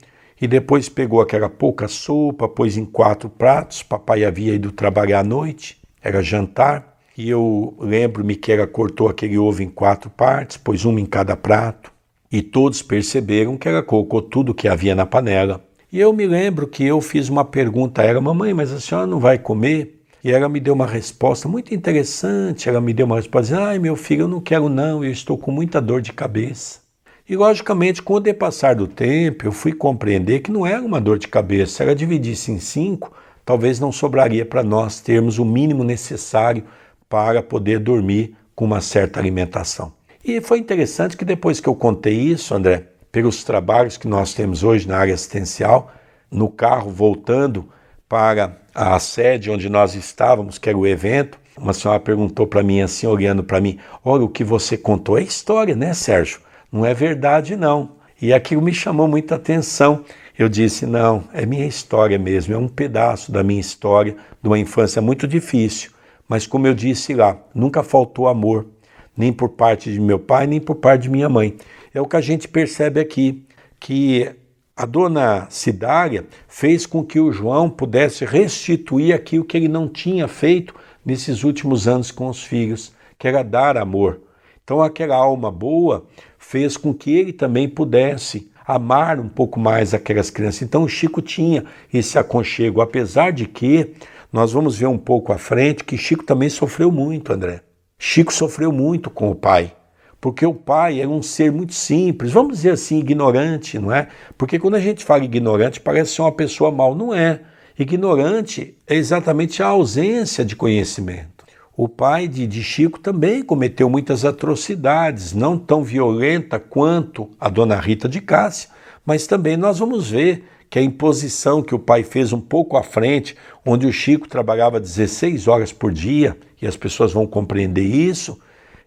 e 0.42 0.48
depois 0.48 0.90
pegou 0.90 1.22
aquela 1.22 1.48
pouca 1.48 1.88
sopa, 1.88 2.50
pôs 2.50 2.76
em 2.76 2.84
quatro 2.84 3.30
pratos. 3.30 3.84
Papai 3.84 4.26
havia 4.26 4.56
ido 4.56 4.72
trabalhar 4.72 5.20
à 5.20 5.24
noite, 5.24 5.80
era 6.02 6.24
jantar, 6.24 6.98
e 7.16 7.30
eu 7.30 7.76
lembro-me 7.80 8.36
que 8.36 8.52
ela 8.52 8.66
cortou 8.66 9.08
aquele 9.08 9.38
ovo 9.38 9.62
em 9.62 9.70
quatro 9.70 10.10
partes, 10.10 10.58
pôs 10.58 10.86
uma 10.86 11.00
em 11.00 11.06
cada 11.06 11.38
prato, 11.38 11.92
e 12.32 12.42
todos 12.42 12.82
perceberam 12.82 13.58
que 13.58 13.70
ela 13.70 13.84
colocou 13.84 14.24
tudo 14.24 14.56
que 14.56 14.68
havia 14.68 14.96
na 14.96 15.06
panela. 15.06 15.64
E 15.94 16.00
eu 16.00 16.12
me 16.12 16.26
lembro 16.26 16.68
que 16.68 16.84
eu 16.84 17.00
fiz 17.00 17.30
uma 17.30 17.46
pergunta 17.46 18.02
a 18.02 18.06
ela, 18.06 18.20
mamãe, 18.20 18.56
mas 18.56 18.72
a 18.72 18.80
senhora 18.80 19.06
não 19.06 19.20
vai 19.20 19.38
comer? 19.38 19.97
E 20.28 20.32
ela 20.34 20.50
me 20.50 20.60
deu 20.60 20.74
uma 20.74 20.86
resposta 20.86 21.48
muito 21.48 21.74
interessante. 21.74 22.68
Ela 22.68 22.82
me 22.82 22.94
deu 22.94 23.06
uma 23.06 23.16
resposta 23.16 23.58
Ai, 23.58 23.80
meu 23.80 23.96
filho, 23.96 24.24
eu 24.24 24.28
não 24.28 24.42
quero 24.42 24.68
não, 24.68 25.02
eu 25.02 25.10
estou 25.10 25.38
com 25.38 25.52
muita 25.52 25.80
dor 25.80 26.02
de 26.02 26.12
cabeça. 26.12 26.82
E 27.30 27.34
logicamente, 27.34 28.02
com 28.02 28.16
o 28.16 28.20
depassar 28.20 28.76
do 28.76 28.90
tempo, 28.90 29.46
eu 29.46 29.54
fui 29.54 29.72
compreender 29.72 30.42
que 30.42 30.52
não 30.52 30.68
era 30.68 30.82
uma 30.82 31.00
dor 31.00 31.18
de 31.18 31.30
cabeça. 31.30 31.78
Se 31.78 31.84
ela 31.84 31.96
dividisse 31.96 32.52
em 32.52 32.60
cinco, 32.60 33.14
talvez 33.46 33.80
não 33.80 33.90
sobraria 33.90 34.46
para 34.46 34.64
nós 34.64 35.00
termos 35.00 35.40
o 35.40 35.46
mínimo 35.46 35.82
necessário 35.82 36.66
para 37.08 37.42
poder 37.42 37.80
dormir 37.80 38.36
com 38.54 38.66
uma 38.66 38.82
certa 38.82 39.22
alimentação. 39.22 39.94
E 40.26 40.42
foi 40.42 40.60
interessante 40.60 41.16
que 41.16 41.24
depois 41.24 41.62
que 41.62 41.70
eu 41.70 41.76
contei 41.76 42.16
isso, 42.16 42.54
André, 42.54 42.84
pelos 43.14 43.46
trabalhos 43.46 43.96
que 43.96 44.10
nós 44.10 44.34
temos 44.34 44.62
hoje 44.62 44.90
na 44.90 44.98
área 44.98 45.14
assistencial, 45.14 45.90
no 46.30 46.50
carro 46.50 46.92
voltando 46.92 47.70
para 48.10 48.58
a 48.78 49.00
sede 49.00 49.50
onde 49.50 49.70
nós 49.70 49.96
estávamos, 49.96 50.60
que 50.60 50.70
era 50.70 50.78
o 50.78 50.86
evento, 50.86 51.40
uma 51.58 51.74
senhora 51.74 52.00
perguntou 52.00 52.46
para 52.46 52.62
mim 52.62 52.82
assim, 52.82 53.08
olhando 53.08 53.44
para 53.44 53.60
mim: 53.60 53.80
Olha, 54.06 54.24
o 54.24 54.30
que 54.30 54.44
você 54.44 54.78
contou 54.78 55.18
é 55.18 55.24
história, 55.24 55.76
né, 55.76 55.96
Sérgio? 55.96 56.40
Não 56.72 56.86
é 56.86 56.94
verdade, 56.94 57.56
não. 57.56 57.98
E 58.22 58.32
aquilo 58.32 58.62
me 58.62 58.72
chamou 58.72 59.08
muita 59.08 59.34
atenção. 59.34 60.04
Eu 60.38 60.48
disse: 60.48 60.86
Não, 60.86 61.24
é 61.34 61.44
minha 61.44 61.66
história 61.66 62.20
mesmo, 62.20 62.54
é 62.54 62.58
um 62.58 62.68
pedaço 62.68 63.32
da 63.32 63.42
minha 63.42 63.60
história, 63.60 64.16
de 64.40 64.48
uma 64.48 64.60
infância 64.60 65.02
muito 65.02 65.28
difícil. 65.28 65.90
Mas, 66.30 66.46
como 66.46 66.68
eu 66.68 66.76
disse 66.76 67.16
lá, 67.16 67.36
nunca 67.56 67.82
faltou 67.82 68.28
amor, 68.28 68.68
nem 69.16 69.34
por 69.34 69.50
parte 69.50 69.92
de 69.92 70.00
meu 70.00 70.20
pai, 70.20 70.46
nem 70.46 70.60
por 70.60 70.76
parte 70.76 71.04
de 71.04 71.10
minha 71.10 71.28
mãe. 71.28 71.56
É 71.92 72.00
o 72.00 72.06
que 72.06 72.16
a 72.16 72.22
gente 72.22 72.48
percebe 72.48 73.00
aqui, 73.00 73.44
que 73.80 74.30
a 74.78 74.86
dona 74.86 75.48
Cidária 75.50 76.28
fez 76.48 76.86
com 76.86 77.04
que 77.04 77.20
o 77.20 77.32
João 77.32 77.68
pudesse 77.68 78.24
restituir 78.24 79.12
aquilo 79.12 79.44
que 79.44 79.58
ele 79.58 79.68
não 79.68 79.90
tinha 79.90 80.28
feito 80.28 80.76
nesses 81.04 81.44
últimos 81.44 81.88
anos 81.88 82.12
com 82.12 82.28
os 82.28 82.44
filhos, 82.44 82.94
que 83.18 83.28
era 83.28 83.42
dar 83.42 83.76
amor. 83.76 84.22
Então, 84.64 84.84
aquela 84.84 85.16
alma 85.16 85.52
boa 85.52 86.06
fez 86.38 86.78
com 86.78 86.94
que 86.94 87.12
ele 87.12 87.34
também 87.34 87.68
pudesse 87.68 88.52
amar 88.68 89.20
um 89.20 89.28
pouco 89.28 89.60
mais 89.60 89.96
aquelas 89.96 90.30
crianças. 90.30 90.62
Então, 90.62 90.84
o 90.84 90.90
Chico 90.90 91.24
tinha 91.24 91.66
esse 91.92 92.20
aconchego, 92.20 92.80
apesar 92.80 93.32
de 93.32 93.48
que 93.48 93.96
nós 94.32 94.52
vamos 94.52 94.78
ver 94.78 94.88
um 94.88 94.98
pouco 94.98 95.34
à 95.34 95.40
frente 95.40 95.84
que 95.84 95.98
Chico 95.98 96.24
também 96.24 96.50
sofreu 96.50 96.92
muito, 96.92 97.34
André. 97.34 97.62
Chico 97.98 98.32
sofreu 98.32 98.72
muito 98.72 99.10
com 99.10 99.32
o 99.32 99.36
pai 99.36 99.74
porque 100.20 100.46
o 100.46 100.54
pai 100.54 101.00
era 101.00 101.10
um 101.10 101.22
ser 101.22 101.52
muito 101.52 101.74
simples, 101.74 102.32
vamos 102.32 102.58
dizer 102.58 102.72
assim, 102.72 103.00
ignorante, 103.00 103.78
não 103.78 103.92
é? 103.92 104.08
Porque 104.38 104.58
quando 104.58 104.76
a 104.76 104.80
gente 104.80 105.04
fala 105.04 105.24
ignorante, 105.24 105.80
parece 105.80 106.16
ser 106.16 106.22
uma 106.22 106.32
pessoa 106.32 106.72
mal, 106.72 106.96
não 106.96 107.14
é. 107.14 107.42
Ignorante 107.78 108.76
é 108.88 108.96
exatamente 108.96 109.62
a 109.62 109.68
ausência 109.68 110.44
de 110.44 110.56
conhecimento. 110.56 111.46
O 111.76 111.88
pai 111.88 112.28
de, 112.28 112.48
de, 112.48 112.64
Chico 112.64 113.00
também 113.00 113.44
cometeu 113.44 113.88
muitas 113.88 114.26
atrocidades, 114.26 115.32
não 115.32 115.60
tão 115.60 115.84
violenta 115.84 116.60
quanto 116.60 117.30
a 117.40 117.50
dona 117.50 117.76
Rita 117.76 118.10
de 118.10 118.20
Cássia, 118.20 118.70
mas 119.06 119.28
também 119.28 119.56
nós 119.56 119.78
vamos 119.78 120.10
ver 120.10 120.44
que 120.72 120.80
a 120.80 120.82
imposição 120.82 121.62
que 121.62 121.76
o 121.76 121.80
pai 121.80 122.02
fez 122.02 122.34
um 122.34 122.42
pouco 122.42 122.78
à 122.78 122.84
frente, 122.84 123.36
onde 123.64 123.86
o 123.86 123.94
Chico 123.94 124.28
trabalhava 124.28 124.80
16 124.80 125.48
horas 125.48 125.72
por 125.72 125.94
dia, 125.94 126.36
e 126.60 126.66
as 126.66 126.76
pessoas 126.76 127.14
vão 127.14 127.28
compreender 127.28 127.86
isso, 127.86 128.40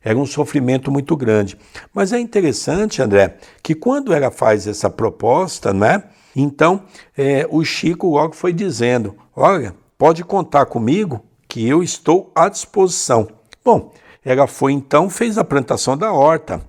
era 0.02 0.18
um 0.18 0.26
sofrimento 0.26 0.90
muito 0.90 1.16
grande. 1.16 1.56
Mas 1.92 2.12
é 2.12 2.18
interessante, 2.18 3.02
André, 3.02 3.36
que 3.62 3.74
quando 3.74 4.12
ela 4.12 4.30
faz 4.30 4.66
essa 4.66 4.88
proposta, 4.88 5.72
né? 5.72 6.04
Então, 6.34 6.84
é, 7.16 7.46
o 7.50 7.64
Chico 7.64 8.08
logo 8.08 8.34
foi 8.34 8.52
dizendo: 8.52 9.16
Olha, 9.34 9.74
pode 9.98 10.24
contar 10.24 10.66
comigo 10.66 11.24
que 11.48 11.66
eu 11.66 11.82
estou 11.82 12.32
à 12.34 12.48
disposição. 12.48 13.28
Bom, 13.64 13.92
ela 14.24 14.46
foi 14.46 14.72
então, 14.72 15.10
fez 15.10 15.36
a 15.36 15.44
plantação 15.44 15.96
da 15.96 16.12
horta. 16.12 16.60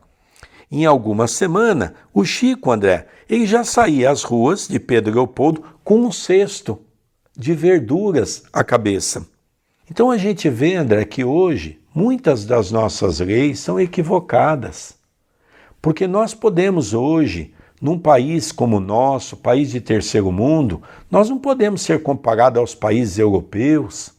Em 0.70 0.86
alguma 0.86 1.28
semana, 1.28 1.94
o 2.14 2.24
Chico 2.24 2.72
André, 2.72 3.08
ele 3.30 3.46
já 3.46 3.64
saía 3.64 4.10
às 4.10 4.24
ruas 4.24 4.68
de 4.68 4.80
Pedro 4.80 5.14
Leopoldo 5.14 5.64
com 5.84 6.00
um 6.00 6.12
cesto 6.12 6.80
de 7.38 7.54
verduras 7.54 8.44
à 8.54 8.64
cabeça. 8.64 9.28
Então 9.90 10.10
a 10.10 10.18
gente 10.18 10.50
vê, 10.50 10.76
André, 10.76 11.04
que 11.04 11.24
hoje 11.26 11.81
muitas 11.94 12.46
das 12.46 12.72
nossas 12.72 13.20
leis 13.20 13.60
são 13.60 13.80
equivocadas. 13.80 14.96
Porque 15.82 16.08
nós 16.08 16.34
podemos 16.34 16.94
hoje 16.94 17.54
num 17.82 17.98
país 17.98 18.52
como 18.52 18.78
o 18.78 18.82
nosso, 18.82 19.36
país 19.36 19.72
de 19.72 19.82
terceiro 19.82 20.32
mundo, 20.32 20.84
nós 21.10 21.30
não 21.30 21.40
podemos 21.40 21.82
ser 21.82 22.04
comparados 22.04 22.60
aos 22.60 22.76
países 22.76 23.18
europeus, 23.18 24.12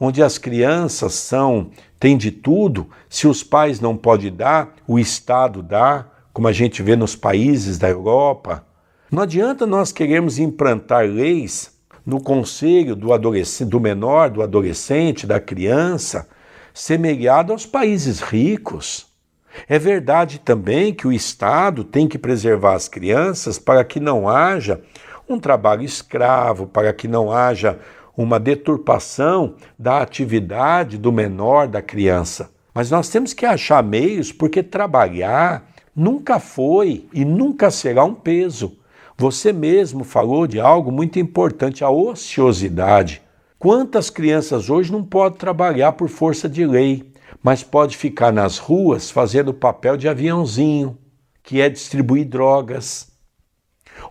onde 0.00 0.22
as 0.22 0.38
crianças 0.38 1.12
são 1.14 1.70
têm 2.00 2.16
de 2.16 2.30
tudo, 2.30 2.88
se 3.08 3.28
os 3.28 3.44
pais 3.44 3.78
não 3.78 3.96
podem 3.96 4.34
dar, 4.34 4.74
o 4.88 4.98
Estado 4.98 5.62
dá, 5.62 6.06
como 6.32 6.48
a 6.48 6.52
gente 6.52 6.82
vê 6.82 6.96
nos 6.96 7.14
países 7.14 7.78
da 7.78 7.88
Europa. 7.88 8.64
Não 9.10 9.22
adianta 9.22 9.66
nós 9.66 9.92
queremos 9.92 10.38
implantar 10.38 11.04
leis 11.04 11.70
no 12.04 12.20
conselho 12.20 12.96
do 12.96 13.08
do 13.66 13.78
menor, 13.78 14.30
do 14.30 14.42
adolescente, 14.42 15.26
da 15.26 15.38
criança, 15.38 16.26
semelhado 16.74 17.52
aos 17.52 17.66
países 17.66 18.20
ricos. 18.20 19.06
É 19.68 19.78
verdade 19.78 20.38
também 20.38 20.94
que 20.94 21.06
o 21.06 21.12
Estado 21.12 21.84
tem 21.84 22.08
que 22.08 22.18
preservar 22.18 22.74
as 22.74 22.88
crianças 22.88 23.58
para 23.58 23.84
que 23.84 24.00
não 24.00 24.28
haja 24.28 24.80
um 25.28 25.38
trabalho 25.38 25.82
escravo, 25.82 26.66
para 26.66 26.92
que 26.92 27.06
não 27.06 27.30
haja 27.30 27.78
uma 28.16 28.38
deturpação 28.38 29.54
da 29.78 30.00
atividade 30.02 30.98
do 30.98 31.12
menor, 31.12 31.66
da 31.66 31.80
criança. 31.80 32.50
Mas 32.74 32.90
nós 32.90 33.08
temos 33.08 33.32
que 33.32 33.44
achar 33.44 33.82
meios, 33.82 34.32
porque 34.32 34.62
trabalhar 34.62 35.70
nunca 35.94 36.38
foi 36.38 37.06
e 37.12 37.24
nunca 37.24 37.70
será 37.70 38.04
um 38.04 38.14
peso. 38.14 38.78
Você 39.16 39.52
mesmo 39.52 40.04
falou 40.04 40.46
de 40.46 40.58
algo 40.58 40.90
muito 40.90 41.18
importante, 41.18 41.84
a 41.84 41.90
ociosidade. 41.90 43.22
Quantas 43.62 44.10
crianças 44.10 44.68
hoje 44.68 44.90
não 44.90 45.04
podem 45.04 45.38
trabalhar 45.38 45.92
por 45.92 46.08
força 46.08 46.48
de 46.48 46.66
lei? 46.66 47.12
mas 47.42 47.62
pode 47.62 47.96
ficar 47.96 48.32
nas 48.32 48.58
ruas 48.58 49.10
fazendo 49.10 49.48
o 49.48 49.54
papel 49.54 49.96
de 49.96 50.08
aviãozinho, 50.08 50.96
que 51.42 51.60
é 51.60 51.68
distribuir 51.68 52.26
drogas. 52.28 53.08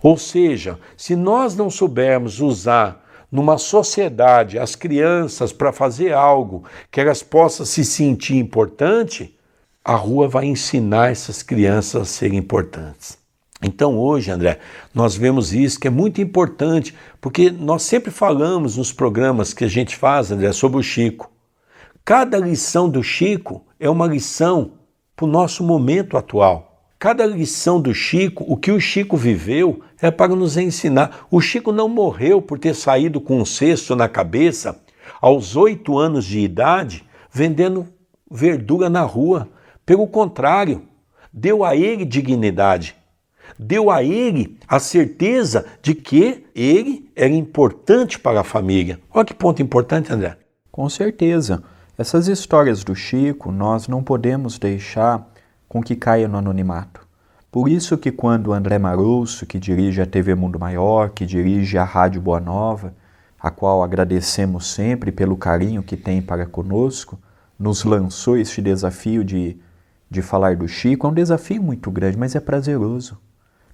Ou 0.04 0.18
seja, 0.18 0.80
se 0.98 1.16
nós 1.16 1.56
não 1.56 1.70
soubermos 1.70 2.40
usar 2.42 3.06
numa 3.32 3.58
sociedade 3.58 4.60
as 4.60 4.76
crianças 4.76 5.54
para 5.54 5.72
fazer 5.72 6.14
algo 6.14 6.66
que 6.92 7.00
elas 7.00 7.24
possam 7.24 7.66
se 7.66 7.86
sentir 7.86 8.36
importante, 8.36 9.38
a 9.84 9.96
rua 9.96 10.28
vai 10.28 10.46
ensinar 10.46 11.12
essas 11.12 11.42
crianças 11.42 12.02
a 12.02 12.06
serem 12.06 12.38
importantes. 12.38 13.21
Então 13.62 13.98
hoje, 13.98 14.32
André, 14.32 14.60
nós 14.94 15.16
vemos 15.16 15.54
isso 15.54 15.80
que 15.80 15.88
é 15.88 15.92
muito 15.92 16.20
importante, 16.20 16.96
porque 17.20 17.52
nós 17.52 17.84
sempre 17.84 18.10
falamos 18.10 18.78
nos 18.78 18.92
programas 18.92 19.54
que 19.54 19.64
a 19.64 19.68
gente 19.68 19.96
faz, 19.96 20.32
André, 20.32 20.52
sobre 20.52 20.80
o 20.80 20.84
Chico. 20.84 21.30
Cada 22.04 22.40
lição 22.40 22.90
do 22.90 23.04
Chico 23.04 23.64
é 23.80 23.88
uma 23.90 24.08
lição 24.08 24.72
para 25.16 25.26
o 25.26 25.30
nosso 25.30 25.64
momento 25.64 26.18
atual. 26.18 26.72
Cada 26.98 27.26
lição 27.26 27.80
do 27.80 27.94
Chico, 27.94 28.44
o 28.48 28.58
que 28.58 28.72
o 28.72 28.80
Chico 28.80 29.16
viveu, 29.16 29.82
é 30.00 30.10
para 30.10 30.36
nos 30.36 30.58
ensinar. 30.58 31.26
O 31.30 31.42
Chico 31.42 31.72
não 31.72 31.88
morreu 31.88 32.42
por 32.42 32.58
ter 32.58 32.76
saído 32.76 33.22
com 33.22 33.40
um 33.40 33.46
cesto 33.46 33.96
na 33.96 34.08
cabeça 34.08 34.80
aos 35.20 35.56
oito 35.56 35.98
anos 35.98 36.26
de 36.26 36.40
idade, 36.40 37.04
vendendo 37.32 37.88
verdura 38.30 38.90
na 38.90 39.02
rua. 39.02 39.48
Pelo 39.86 40.08
contrário, 40.08 40.84
deu 41.32 41.64
a 41.64 41.76
ele 41.76 42.06
dignidade, 42.06 42.96
deu 43.58 43.90
a 43.92 44.04
ele 44.04 44.58
a 44.68 44.80
certeza 44.80 45.66
de 45.82 45.94
que 45.96 46.46
ele 46.56 47.12
era 47.16 47.34
importante 47.34 48.20
para 48.20 48.42
a 48.42 48.44
família. 48.44 49.00
Olha 49.12 49.26
que 49.26 49.34
ponto 49.34 49.62
importante, 49.62 50.12
André. 50.12 50.38
Com 50.72 50.88
certeza. 50.90 51.64
Essas 51.98 52.28
histórias 52.28 52.84
do 52.84 52.96
Chico 52.96 53.52
nós 53.52 53.88
não 53.88 54.02
podemos 54.04 54.58
deixar 54.58 55.28
com 55.68 55.82
que 55.82 55.96
caia 55.96 56.28
no 56.28 56.38
anonimato. 56.38 57.08
Por 57.52 57.68
isso 57.68 57.98
que 57.98 58.12
quando 58.12 58.54
André 58.54 58.80
Marusso, 58.80 59.46
que 59.46 59.60
dirige 59.60 60.02
a 60.02 60.06
TV 60.06 60.34
Mundo 60.36 60.58
Maior, 60.58 61.10
que 61.10 61.26
dirige 61.26 61.78
a 61.78 61.84
Rádio 61.84 62.22
Boa 62.22 62.40
Nova, 62.40 62.94
a 63.38 63.52
qual 63.52 63.84
agradecemos 63.84 64.68
sempre 64.68 65.12
pelo 65.12 65.36
carinho 65.36 65.84
que 65.84 65.98
tem 65.98 66.22
para 66.22 66.46
conosco, 66.46 67.20
nos 67.60 67.84
lançou 67.84 68.38
este 68.38 68.62
desafio 68.62 69.24
de, 69.24 69.58
de 70.10 70.22
falar 70.22 70.56
do 70.56 70.68
Chico, 70.68 71.06
é 71.06 71.10
um 71.10 71.14
desafio 71.14 71.62
muito 71.62 71.92
grande, 71.92 72.18
mas 72.18 72.36
é 72.36 72.40
prazeroso. 72.40 73.20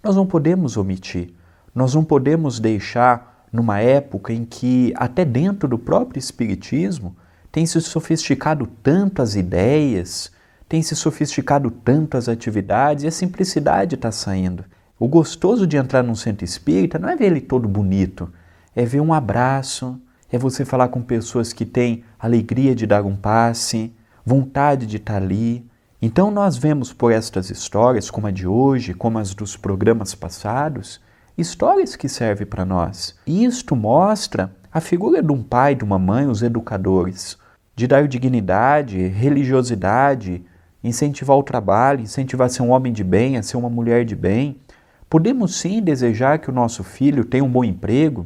Nós 0.04 0.16
não 0.16 0.26
podemos 0.26 0.78
omitir, 0.78 1.34
nós 1.74 1.94
não 1.94 2.04
podemos 2.04 2.60
deixar 2.60 3.46
numa 3.52 3.80
época 3.80 4.34
em 4.34 4.46
que, 4.46 4.94
até 4.96 5.24
dentro 5.24 5.68
do 5.68 5.78
próprio 5.78 6.20
Espiritismo, 6.20 7.16
tem 7.52 7.66
se 7.66 7.80
sofisticado 7.82 8.68
tanto 8.84 9.22
as 9.22 9.36
ideias, 9.36 10.32
tem 10.68 10.82
se 10.82 10.96
sofisticado 10.96 11.72
tanto 11.72 12.18
as 12.18 12.28
atividades 12.28 13.04
e 13.04 13.08
a 13.08 13.12
simplicidade 13.12 13.96
está 13.96 14.12
saindo. 14.12 14.66
O 15.00 15.08
gostoso 15.08 15.68
de 15.68 15.78
entrar 15.78 16.04
num 16.04 16.16
centro 16.16 16.44
espírita 16.44 16.98
não 16.98 17.10
é 17.10 17.16
ver 17.16 17.28
ele 17.28 17.42
todo 17.42 17.68
bonito, 17.68 18.32
é 18.76 18.84
ver 18.84 19.00
um 19.00 19.14
abraço, 19.14 20.00
é 20.32 20.38
você 20.38 20.66
falar 20.66 20.90
com 20.90 21.02
pessoas 21.02 21.54
que 21.54 21.66
têm 21.66 22.04
alegria 22.20 22.76
de 22.76 22.86
dar 22.86 23.06
um 23.06 23.16
passe, 23.16 23.94
vontade 24.26 24.86
de 24.86 24.98
estar 24.98 25.14
tá 25.14 25.18
ali. 25.20 25.66
Então 26.00 26.30
nós 26.30 26.58
vemos 26.58 26.94
por 26.94 27.12
estas 27.12 27.50
histórias, 27.50 28.12
como 28.12 28.28
a 28.28 28.32
de 28.32 28.46
hoje, 28.46 28.94
como 28.94 29.18
as 29.18 29.34
dos 29.34 29.58
programas 29.58 30.14
passados, 30.14 31.02
histórias 31.36 31.96
que 31.96 32.08
servem 32.08 32.46
para 32.46 32.64
nós. 32.64 33.16
E 33.26 33.44
isto 33.44 33.76
mostra 33.76 34.56
a 34.72 34.80
figura 34.80 35.24
de 35.24 35.32
um 35.32 35.42
pai, 35.42 35.74
de 35.74 35.84
uma 35.84 35.98
mãe, 35.98 36.28
os 36.28 36.44
educadores 36.44 37.38
de 37.76 37.86
dar 37.86 38.08
dignidade, 38.08 39.08
religiosidade, 39.08 40.44
incentivar 40.84 41.38
o 41.38 41.44
trabalho, 41.44 42.02
incentivar 42.02 42.48
a 42.48 42.50
ser 42.50 42.64
um 42.64 42.72
homem 42.72 42.92
de 42.92 43.04
bem, 43.04 43.38
a 43.38 43.44
ser 43.44 43.56
uma 43.56 43.70
mulher 43.70 44.04
de 44.04 44.16
bem. 44.16 44.60
Podemos 45.08 45.56
sim 45.58 45.80
desejar 45.82 46.40
que 46.40 46.50
o 46.50 46.54
nosso 46.54 46.84
filho 46.84 47.24
tenha 47.24 47.44
um 47.44 47.50
bom 47.50 47.64
emprego, 47.64 48.26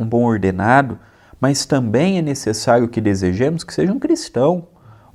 um 0.00 0.06
bom 0.06 0.24
ordenado, 0.24 0.98
mas 1.38 1.66
também 1.66 2.16
é 2.16 2.22
necessário 2.22 2.88
que 2.88 3.02
desejemos 3.02 3.64
que 3.64 3.74
seja 3.74 3.92
um 3.92 3.98
cristão, 3.98 4.68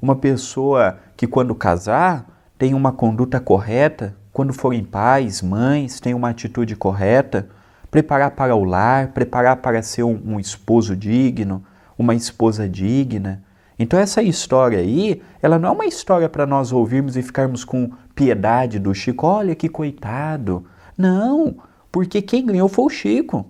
uma 0.06 0.15
pessoa 0.15 1.00
que, 1.18 1.28
quando 1.28 1.56
casar, 1.56 2.26
tenha 2.58 2.76
uma 2.76 2.91
conduta 2.91 3.39
correta, 3.39 4.15
quando 4.32 4.54
forem 4.54 4.84
pais, 4.84 5.41
mães, 5.41 6.00
tenha 6.00 6.15
uma 6.15 6.30
atitude 6.30 6.76
correta, 6.76 7.50
preparar 7.89 8.32
para 8.32 8.56
o 8.56 8.63
lar, 8.63 9.10
preparar 9.10 9.58
para 9.58 9.82
ser 9.82 10.04
um, 10.04 10.22
um 10.26 10.39
esposo 10.39 10.96
digno, 10.96 11.63
uma 11.98 12.13
esposa 12.13 12.70
digna, 12.70 13.44
então 13.78 14.00
essa 14.00 14.24
história 14.24 14.80
aí, 14.80 15.22
ela 15.41 15.60
não 15.60 15.70
é 15.70 15.72
uma 15.72 15.86
história 15.86 16.30
para 16.30 16.46
nós 16.46 16.72
ouvirmos 16.72 17.18
e 17.18 17.22
ficarmos 17.22 17.65
com 17.65 17.91
piedade 18.15 18.80
do 18.80 18.94
Chico, 18.94 19.28
olha 19.28 19.54
que 19.54 19.68
coitado. 19.68 20.65
Não, 20.98 21.58
porque 21.91 22.22
quem 22.22 22.46
ganhou 22.46 22.70
foi 22.70 22.86
o 22.86 22.89
Chico. 22.89 23.46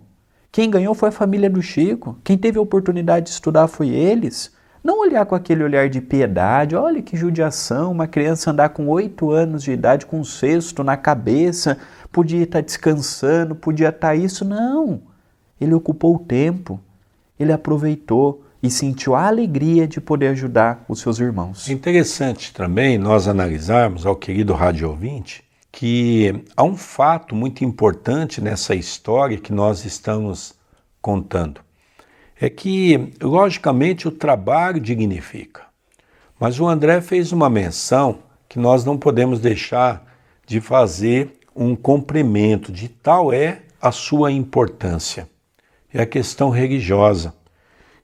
Quem 0.51 0.69
ganhou 0.69 0.95
foi 0.95 1.09
a 1.09 1.11
família 1.11 1.49
do 1.49 1.61
Chico. 1.61 2.17
Quem 2.23 2.37
teve 2.37 2.57
a 2.57 2.61
oportunidade 2.61 3.25
de 3.25 3.31
estudar 3.31 3.67
foi 3.67 3.89
eles. 3.89 4.54
Não 4.85 4.99
olhar 4.99 5.25
com 5.25 5.33
aquele 5.33 5.63
olhar 5.63 5.89
de 5.89 5.99
piedade, 5.99 6.75
olha 6.75 7.01
que 7.01 7.17
judiação, 7.17 7.91
uma 7.91 8.05
criança 8.05 8.51
andar 8.51 8.69
com 8.69 8.87
oito 8.87 9.31
anos 9.31 9.63
de 9.63 9.71
idade 9.71 10.05
com 10.05 10.19
um 10.19 10.23
cesto 10.23 10.83
na 10.83 10.95
cabeça, 10.95 11.79
podia 12.11 12.43
estar 12.43 12.61
descansando, 12.61 13.55
podia 13.55 13.89
estar 13.89 14.15
isso. 14.15 14.45
Não. 14.45 15.01
Ele 15.59 15.73
ocupou 15.73 16.17
o 16.17 16.19
tempo, 16.19 16.79
ele 17.39 17.51
aproveitou 17.51 18.43
e 18.61 18.69
sentiu 18.69 19.15
a 19.15 19.25
alegria 19.25 19.87
de 19.87 19.99
poder 19.99 20.27
ajudar 20.27 20.85
os 20.87 20.99
seus 20.99 21.19
irmãos. 21.19 21.67
É 21.67 21.73
interessante 21.73 22.53
também 22.53 22.95
nós 22.95 23.27
analisarmos, 23.27 24.05
ao 24.05 24.15
querido 24.15 24.53
rádio 24.53 24.87
ouvinte, 24.87 25.43
que 25.71 26.43
há 26.55 26.63
um 26.63 26.77
fato 26.77 27.35
muito 27.35 27.65
importante 27.65 28.39
nessa 28.39 28.75
história 28.75 29.39
que 29.39 29.51
nós 29.51 29.83
estamos 29.83 30.53
contando. 31.01 31.64
É 32.39 32.49
que, 32.49 33.13
logicamente, 33.21 34.07
o 34.07 34.11
trabalho 34.11 34.79
dignifica. 34.79 35.63
Mas 36.39 36.59
o 36.59 36.67
André 36.67 36.99
fez 37.01 37.31
uma 37.31 37.49
menção 37.49 38.19
que 38.49 38.59
nós 38.59 38.83
não 38.83 38.97
podemos 38.97 39.39
deixar 39.39 40.05
de 40.45 40.59
fazer 40.59 41.39
um 41.55 41.75
complemento 41.75 42.71
de 42.71 42.89
tal 42.89 43.31
é 43.31 43.61
a 43.81 43.91
sua 43.91 44.31
importância. 44.31 45.29
É 45.93 46.01
a 46.01 46.05
questão 46.05 46.49
religiosa. 46.49 47.33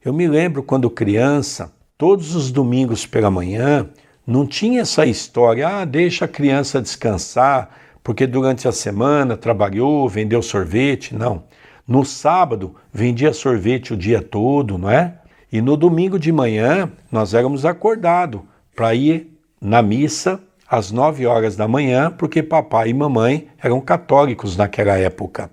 Eu 0.03 0.13
me 0.13 0.27
lembro 0.27 0.63
quando 0.63 0.89
criança, 0.89 1.73
todos 1.97 2.33
os 2.33 2.51
domingos 2.51 3.05
pela 3.05 3.29
manhã, 3.29 3.89
não 4.25 4.47
tinha 4.47 4.81
essa 4.81 5.05
história, 5.05 5.67
ah, 5.67 5.85
deixa 5.85 6.25
a 6.25 6.27
criança 6.27 6.81
descansar, 6.81 7.77
porque 8.03 8.25
durante 8.25 8.67
a 8.67 8.71
semana 8.71 9.35
trabalhou, 9.35 10.07
vendeu 10.07 10.41
sorvete. 10.41 11.13
Não. 11.13 11.43
No 11.91 12.05
sábado, 12.05 12.73
vendia 12.93 13.33
sorvete 13.33 13.93
o 13.93 13.97
dia 13.97 14.21
todo, 14.21 14.77
não 14.77 14.89
é? 14.89 15.15
E 15.51 15.59
no 15.59 15.75
domingo 15.75 16.17
de 16.17 16.31
manhã, 16.31 16.89
nós 17.11 17.33
éramos 17.33 17.65
acordados 17.65 18.39
para 18.73 18.95
ir 18.95 19.37
na 19.59 19.81
missa 19.81 20.39
às 20.65 20.89
nove 20.89 21.25
horas 21.25 21.57
da 21.57 21.67
manhã, 21.67 22.09
porque 22.09 22.41
papai 22.41 22.91
e 22.91 22.93
mamãe 22.93 23.49
eram 23.61 23.81
católicos 23.81 24.55
naquela 24.55 24.97
época. 24.97 25.51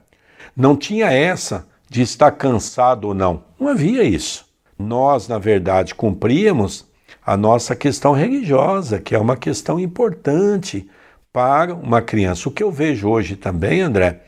Não 0.56 0.76
tinha 0.76 1.10
essa 1.10 1.66
de 1.90 2.02
estar 2.02 2.30
cansado 2.30 3.08
ou 3.08 3.14
não. 3.14 3.42
Não 3.58 3.66
havia 3.66 4.04
isso. 4.04 4.46
Nós, 4.78 5.26
na 5.26 5.38
verdade, 5.38 5.92
cumpríamos 5.92 6.86
a 7.26 7.36
nossa 7.36 7.74
questão 7.74 8.12
religiosa, 8.12 9.00
que 9.00 9.12
é 9.12 9.18
uma 9.18 9.36
questão 9.36 9.80
importante 9.80 10.88
para 11.32 11.74
uma 11.74 12.00
criança. 12.00 12.48
O 12.48 12.52
que 12.52 12.62
eu 12.62 12.70
vejo 12.70 13.08
hoje 13.08 13.34
também, 13.34 13.80
André, 13.80 14.20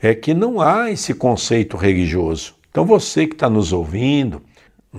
é 0.00 0.14
que 0.14 0.32
não 0.32 0.60
há 0.60 0.90
esse 0.90 1.12
conceito 1.12 1.76
religioso. 1.76 2.54
Então 2.70 2.84
você 2.84 3.26
que 3.26 3.34
está 3.34 3.50
nos 3.50 3.72
ouvindo, 3.72 4.42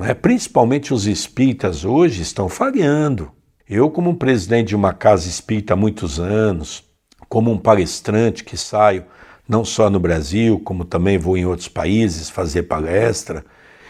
é? 0.02 0.14
principalmente 0.14 0.94
os 0.94 1.08
espíritas 1.08 1.86
hoje 1.86 2.22
estão 2.22 2.50
falhando. 2.50 3.32
Eu, 3.68 3.90
como 3.90 4.16
presidente 4.16 4.70
de 4.70 4.76
uma 4.76 4.94
casa 4.94 5.28
espírita 5.28 5.74
há 5.74 5.78
muitos 5.78 6.20
anos, 6.20 6.84
como 7.28 7.52
um 7.52 7.58
palestrante 7.58 8.44
que 8.44 8.58
saio 8.58 9.06
não 9.48 9.64
só 9.64 9.90
no 9.90 10.00
Brasil, 10.00 10.60
como 10.60 10.86
também 10.86 11.18
vou 11.18 11.38
em 11.38 11.46
outros 11.46 11.68
países 11.68 12.30
fazer 12.30 12.64
palestra, 12.64 13.44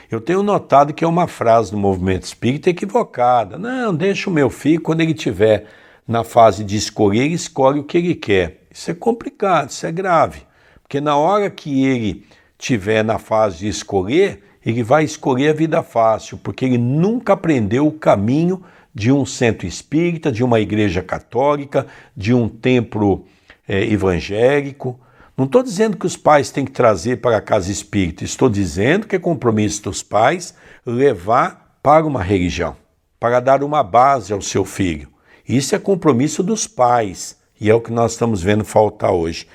eu 0.10 0.20
tenho 0.20 0.42
notado 0.42 0.94
que 0.94 1.04
é 1.04 1.08
uma 1.08 1.28
frase 1.28 1.72
do 1.72 1.78
movimento 1.78 2.24
espírita 2.24 2.70
equivocada. 2.70 3.58
Não, 3.58 3.94
deixa 3.94 4.30
o 4.30 4.34
meu 4.34 4.50
filho, 4.50 4.82
quando 4.82 5.02
ele 5.02 5.12
estiver 5.12 5.66
na 6.08 6.24
fase 6.24 6.64
de 6.64 6.76
escolher, 6.76 7.26
ele 7.26 7.36
escolhe 7.36 7.80
o 7.80 7.84
que 7.84 7.98
ele 7.98 8.16
quer. 8.16 8.64
Isso 8.72 8.90
é 8.90 8.94
complicado, 8.94 9.70
isso 9.70 9.86
é 9.86 9.92
grave. 9.92 10.49
Porque 10.90 11.00
na 11.00 11.16
hora 11.16 11.52
que 11.52 11.86
ele 11.86 12.26
tiver 12.58 13.04
na 13.04 13.20
fase 13.20 13.60
de 13.60 13.68
escolher, 13.68 14.42
ele 14.66 14.82
vai 14.82 15.04
escolher 15.04 15.50
a 15.50 15.54
vida 15.54 15.84
fácil, 15.84 16.40
porque 16.40 16.66
ele 16.66 16.80
nunca 16.80 17.34
aprendeu 17.34 17.86
o 17.86 17.92
caminho 17.92 18.64
de 18.92 19.12
um 19.12 19.24
centro 19.24 19.68
espírita, 19.68 20.32
de 20.32 20.44
uma 20.44 20.60
igreja 20.60 21.04
católica, 21.04 21.86
de 22.18 22.34
um 22.34 22.50
templo 22.50 23.28
é, 23.68 23.84
evangélico. 23.84 25.00
Não 25.38 25.46
estou 25.46 25.62
dizendo 25.62 25.96
que 25.96 26.08
os 26.08 26.18
pais 26.18 26.50
têm 26.50 26.66
que 26.66 26.72
trazer 26.72 27.18
para 27.18 27.38
a 27.38 27.42
casa 27.42 27.72
espírita, 27.72 28.24
estou 28.24 28.50
dizendo 28.50 29.06
que 29.06 29.16
é 29.16 29.20
compromisso 29.20 29.84
dos 29.84 30.02
pais 30.02 30.56
levar 30.84 31.78
para 31.84 32.04
uma 32.04 32.24
religião, 32.24 32.76
para 33.20 33.40
dar 33.40 33.62
uma 33.64 33.84
base 33.84 34.34
ao 34.34 34.42
seu 34.42 34.66
filho. 34.66 35.08
Isso 35.48 35.76
é 35.76 35.78
compromisso 35.78 36.42
dos 36.42 36.66
pais 36.66 37.38
e 37.62 37.70
é 37.70 37.76
o 37.76 37.80
que 37.80 37.92
nós 37.92 38.14
estamos 38.14 38.42
vendo 38.42 38.66
faltar 38.66 39.12
hoje. 39.12 39.46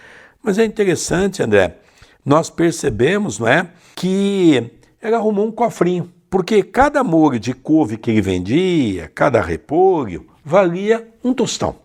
Mas 0.45 0.59
é 0.59 0.65
interessante, 0.67 1.43
André, 1.43 1.79
nós 2.23 2.51
percebemos, 2.51 3.39
não 3.39 3.49
é, 3.49 3.67
que 3.97 4.71
ela 5.01 5.17
arrumou 5.17 5.47
um 5.47 5.51
cofrinho, 5.51 6.13
porque 6.29 6.63
cada 6.63 7.03
molho 7.03 7.41
de 7.41 7.55
couve 7.55 7.97
que 7.97 8.11
ele 8.11 8.21
vendia, 8.21 9.11
cada 9.15 9.41
repolho, 9.41 10.27
valia 10.45 11.09
um 11.25 11.33
tostão. 11.33 11.77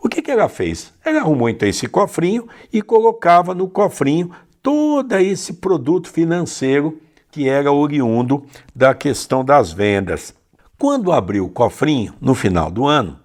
O 0.00 0.08
que, 0.08 0.20
que 0.20 0.32
ela 0.32 0.48
fez? 0.48 0.92
Ela 1.04 1.20
arrumou 1.20 1.48
então 1.48 1.68
esse 1.68 1.86
cofrinho 1.86 2.48
e 2.72 2.82
colocava 2.82 3.54
no 3.54 3.68
cofrinho 3.68 4.32
todo 4.60 5.16
esse 5.18 5.54
produto 5.54 6.10
financeiro 6.10 7.00
que 7.30 7.48
era 7.48 7.70
oriundo 7.70 8.44
da 8.74 8.94
questão 8.94 9.44
das 9.44 9.72
vendas. 9.72 10.34
Quando 10.76 11.12
abriu 11.12 11.44
o 11.44 11.50
cofrinho, 11.50 12.14
no 12.20 12.34
final 12.34 12.68
do 12.68 12.84
ano, 12.84 13.16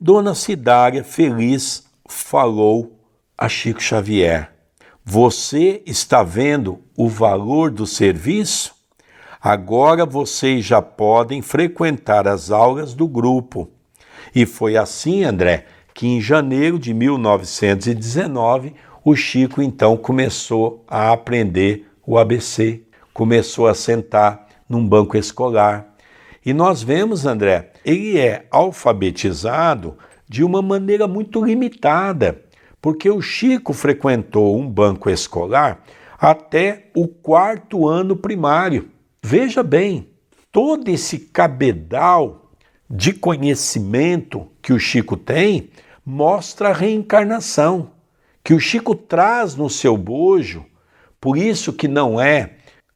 Dona 0.00 0.34
Cidária, 0.34 1.04
feliz, 1.04 1.86
falou 2.08 2.97
a 3.38 3.48
Chico 3.48 3.80
Xavier: 3.80 4.50
Você 5.04 5.80
está 5.86 6.24
vendo 6.24 6.80
o 6.96 7.08
valor 7.08 7.70
do 7.70 7.86
serviço? 7.86 8.74
Agora 9.40 10.04
vocês 10.04 10.64
já 10.64 10.82
podem 10.82 11.40
frequentar 11.40 12.26
as 12.26 12.50
aulas 12.50 12.92
do 12.92 13.06
grupo. 13.06 13.70
E 14.34 14.44
foi 14.44 14.76
assim, 14.76 15.22
André, 15.22 15.66
que 15.94 16.08
em 16.08 16.20
janeiro 16.20 16.76
de 16.76 16.92
1919 16.92 18.74
o 19.04 19.14
Chico 19.14 19.62
então 19.62 19.96
começou 19.96 20.84
a 20.88 21.12
aprender 21.12 21.88
o 22.04 22.18
ABC, 22.18 22.82
começou 23.14 23.68
a 23.68 23.74
sentar 23.74 24.48
num 24.68 24.86
banco 24.86 25.16
escolar. 25.16 25.94
E 26.44 26.52
nós 26.52 26.82
vemos, 26.82 27.24
André, 27.24 27.72
ele 27.84 28.18
é 28.18 28.46
alfabetizado 28.50 29.96
de 30.28 30.42
uma 30.42 30.60
maneira 30.60 31.06
muito 31.06 31.44
limitada 31.44 32.47
porque 32.80 33.10
o 33.10 33.20
Chico 33.20 33.72
frequentou 33.72 34.58
um 34.58 34.68
banco 34.68 35.10
escolar 35.10 35.82
até 36.18 36.90
o 36.94 37.06
quarto 37.06 37.86
ano 37.86 38.16
primário. 38.16 38.90
Veja 39.22 39.62
bem, 39.62 40.08
todo 40.50 40.88
esse 40.88 41.18
cabedal 41.18 42.52
de 42.90 43.12
conhecimento 43.12 44.48
que 44.62 44.72
o 44.72 44.78
Chico 44.78 45.16
tem 45.16 45.70
mostra 46.04 46.70
a 46.70 46.72
reencarnação, 46.72 47.90
que 48.42 48.54
o 48.54 48.60
Chico 48.60 48.94
traz 48.94 49.54
no 49.54 49.68
seu 49.68 49.96
bojo, 49.96 50.64
por 51.20 51.36
isso 51.36 51.72
que 51.72 51.86
não 51.86 52.20
é 52.20 52.54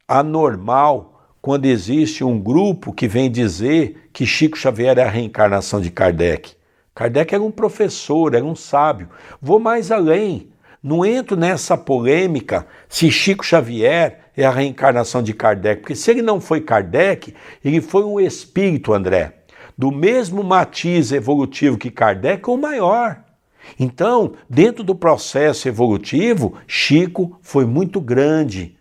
anormal 0.08 1.12
quando 1.40 1.66
existe 1.66 2.22
um 2.22 2.40
grupo 2.40 2.92
que 2.92 3.08
vem 3.08 3.30
dizer 3.30 4.08
que 4.12 4.24
Chico 4.24 4.56
Xavier 4.56 4.98
é 4.98 5.02
a 5.02 5.10
reencarnação 5.10 5.80
de 5.80 5.90
Kardec. 5.90 6.54
Kardec 6.94 7.34
era 7.34 7.42
um 7.42 7.50
professor, 7.50 8.34
era 8.34 8.44
um 8.44 8.54
sábio. 8.54 9.08
Vou 9.40 9.58
mais 9.58 9.90
além. 9.90 10.50
Não 10.82 11.04
entro 11.04 11.36
nessa 11.36 11.76
polêmica 11.76 12.66
se 12.88 13.10
Chico 13.10 13.44
Xavier 13.44 14.30
é 14.36 14.44
a 14.44 14.50
reencarnação 14.50 15.22
de 15.22 15.32
Kardec, 15.32 15.82
porque 15.82 15.94
se 15.94 16.10
ele 16.10 16.22
não 16.22 16.40
foi 16.40 16.60
Kardec, 16.60 17.34
ele 17.64 17.80
foi 17.80 18.04
um 18.04 18.18
espírito, 18.18 18.92
André, 18.92 19.32
do 19.78 19.92
mesmo 19.92 20.42
matiz 20.42 21.12
evolutivo 21.12 21.78
que 21.78 21.90
Kardec 21.90 22.48
ou 22.48 22.56
maior. 22.56 23.22
Então, 23.78 24.32
dentro 24.50 24.82
do 24.82 24.94
processo 24.94 25.68
evolutivo, 25.68 26.54
Chico 26.66 27.38
foi 27.42 27.64
muito 27.64 28.00
grande. 28.00 28.76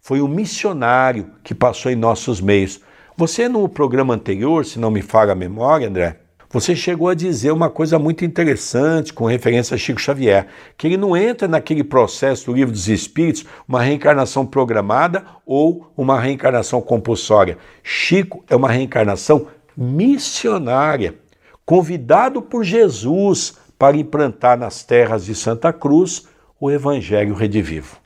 Foi 0.00 0.20
um 0.20 0.28
missionário 0.28 1.30
que 1.42 1.54
passou 1.54 1.90
em 1.90 1.96
nossos 1.96 2.40
meios. 2.40 2.80
Você, 3.16 3.48
no 3.48 3.68
programa 3.68 4.12
anterior, 4.12 4.64
se 4.64 4.78
não 4.78 4.90
me 4.90 5.02
falha 5.02 5.32
a 5.32 5.36
memória, 5.36 5.88
André, 5.88 6.18
você 6.54 6.76
chegou 6.76 7.08
a 7.08 7.14
dizer 7.14 7.50
uma 7.50 7.68
coisa 7.68 7.98
muito 7.98 8.24
interessante 8.24 9.12
com 9.12 9.26
referência 9.26 9.74
a 9.74 9.76
Chico 9.76 10.00
Xavier, 10.00 10.46
que 10.78 10.86
ele 10.86 10.96
não 10.96 11.16
entra 11.16 11.48
naquele 11.48 11.82
processo 11.82 12.46
do 12.46 12.52
livro 12.52 12.70
dos 12.70 12.86
Espíritos, 12.86 13.44
uma 13.66 13.82
reencarnação 13.82 14.46
programada 14.46 15.24
ou 15.44 15.90
uma 15.96 16.20
reencarnação 16.20 16.80
compulsória. 16.80 17.58
Chico 17.82 18.44
é 18.48 18.54
uma 18.54 18.70
reencarnação 18.70 19.48
missionária, 19.76 21.16
convidado 21.66 22.40
por 22.40 22.62
Jesus 22.62 23.54
para 23.76 23.96
implantar 23.96 24.56
nas 24.56 24.84
terras 24.84 25.24
de 25.24 25.34
Santa 25.34 25.72
Cruz 25.72 26.28
o 26.60 26.70
Evangelho 26.70 27.34
Redivivo. 27.34 28.03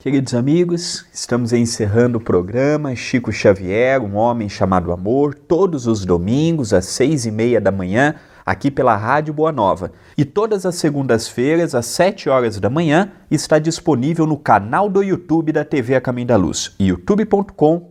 Queridos 0.00 0.32
amigos, 0.32 1.04
estamos 1.12 1.52
encerrando 1.52 2.18
o 2.18 2.20
programa 2.20 2.94
Chico 2.94 3.32
Xavier, 3.32 4.00
um 4.00 4.14
homem 4.14 4.48
chamado 4.48 4.92
amor, 4.92 5.34
todos 5.34 5.88
os 5.88 6.04
domingos 6.04 6.72
às 6.72 6.86
seis 6.86 7.26
e 7.26 7.32
meia 7.32 7.60
da 7.60 7.72
manhã, 7.72 8.14
aqui 8.46 8.70
pela 8.70 8.94
Rádio 8.94 9.34
Boa 9.34 9.50
Nova. 9.50 9.90
E 10.16 10.24
todas 10.24 10.64
as 10.64 10.76
segundas-feiras, 10.76 11.74
às 11.74 11.86
sete 11.86 12.28
horas 12.28 12.60
da 12.60 12.70
manhã, 12.70 13.10
está 13.28 13.58
disponível 13.58 14.24
no 14.24 14.38
canal 14.38 14.88
do 14.88 15.02
YouTube 15.02 15.50
da 15.50 15.64
TV 15.64 15.96
A 15.96 16.00
Caminho 16.00 16.28
da 16.28 16.36
Luz, 16.36 16.76
youtube.com 16.78 17.90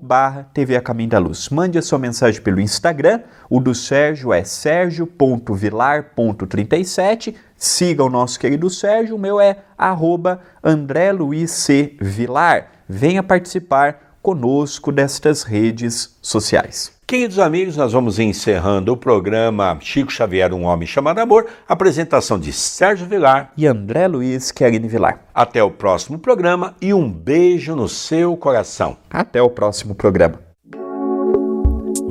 TV 0.54 0.78
A 0.78 0.82
Caminho 0.82 1.10
da 1.10 1.20
Luz. 1.20 1.50
Mande 1.50 1.78
a 1.78 1.82
sua 1.82 2.00
mensagem 2.00 2.41
pelo 2.41 2.62
Instagram, 2.62 3.20
o 3.50 3.60
do 3.60 3.76
Sérgio 3.76 4.32
é 4.32 4.46
sergio.vilar.37 4.46 7.36
Siga 7.58 8.04
o 8.04 8.10
nosso 8.10 8.39
querido 8.39 8.70
Sérgio, 8.70 9.15
o 9.15 9.20
meu 9.20 9.41
é 9.41 9.58
arroba 9.76 10.39
André 10.63 11.12
Luiz 11.12 11.52
C. 11.52 11.98
Vilar. 12.00 12.72
Venha 12.88 13.24
participar, 13.24 14.08
conosco 14.22 14.91
destas 14.91 15.43
redes 15.43 16.17
sociais. 16.22 16.91
Queridos 17.08 17.39
amigos, 17.39 17.78
nós 17.78 17.93
vamos 17.93 18.20
encerrando 18.20 18.91
o 18.91 18.98
programa 18.98 19.78
Chico 19.80 20.12
Xavier, 20.12 20.54
um 20.54 20.65
homem 20.65 20.86
chamado 20.86 21.20
amor, 21.20 21.48
apresentação 21.65 22.38
de 22.38 22.52
Sérgio 22.52 23.08
Vilar 23.08 23.54
e 23.56 23.65
André 23.65 24.08
Luiz 24.08 24.52
Querini 24.52 24.89
Vilar. 24.89 25.22
Até 25.34 25.63
o 25.63 25.72
próximo 25.72 26.20
programa 26.20 26.76
e 26.82 26.93
um 26.93 27.10
beijo 27.10 27.76
no 27.76 27.88
seu 27.88 28.36
coração. 28.36 28.98
Até 29.10 29.41
o 29.41 29.50
próximo 29.50 29.96
programa. 29.96 30.47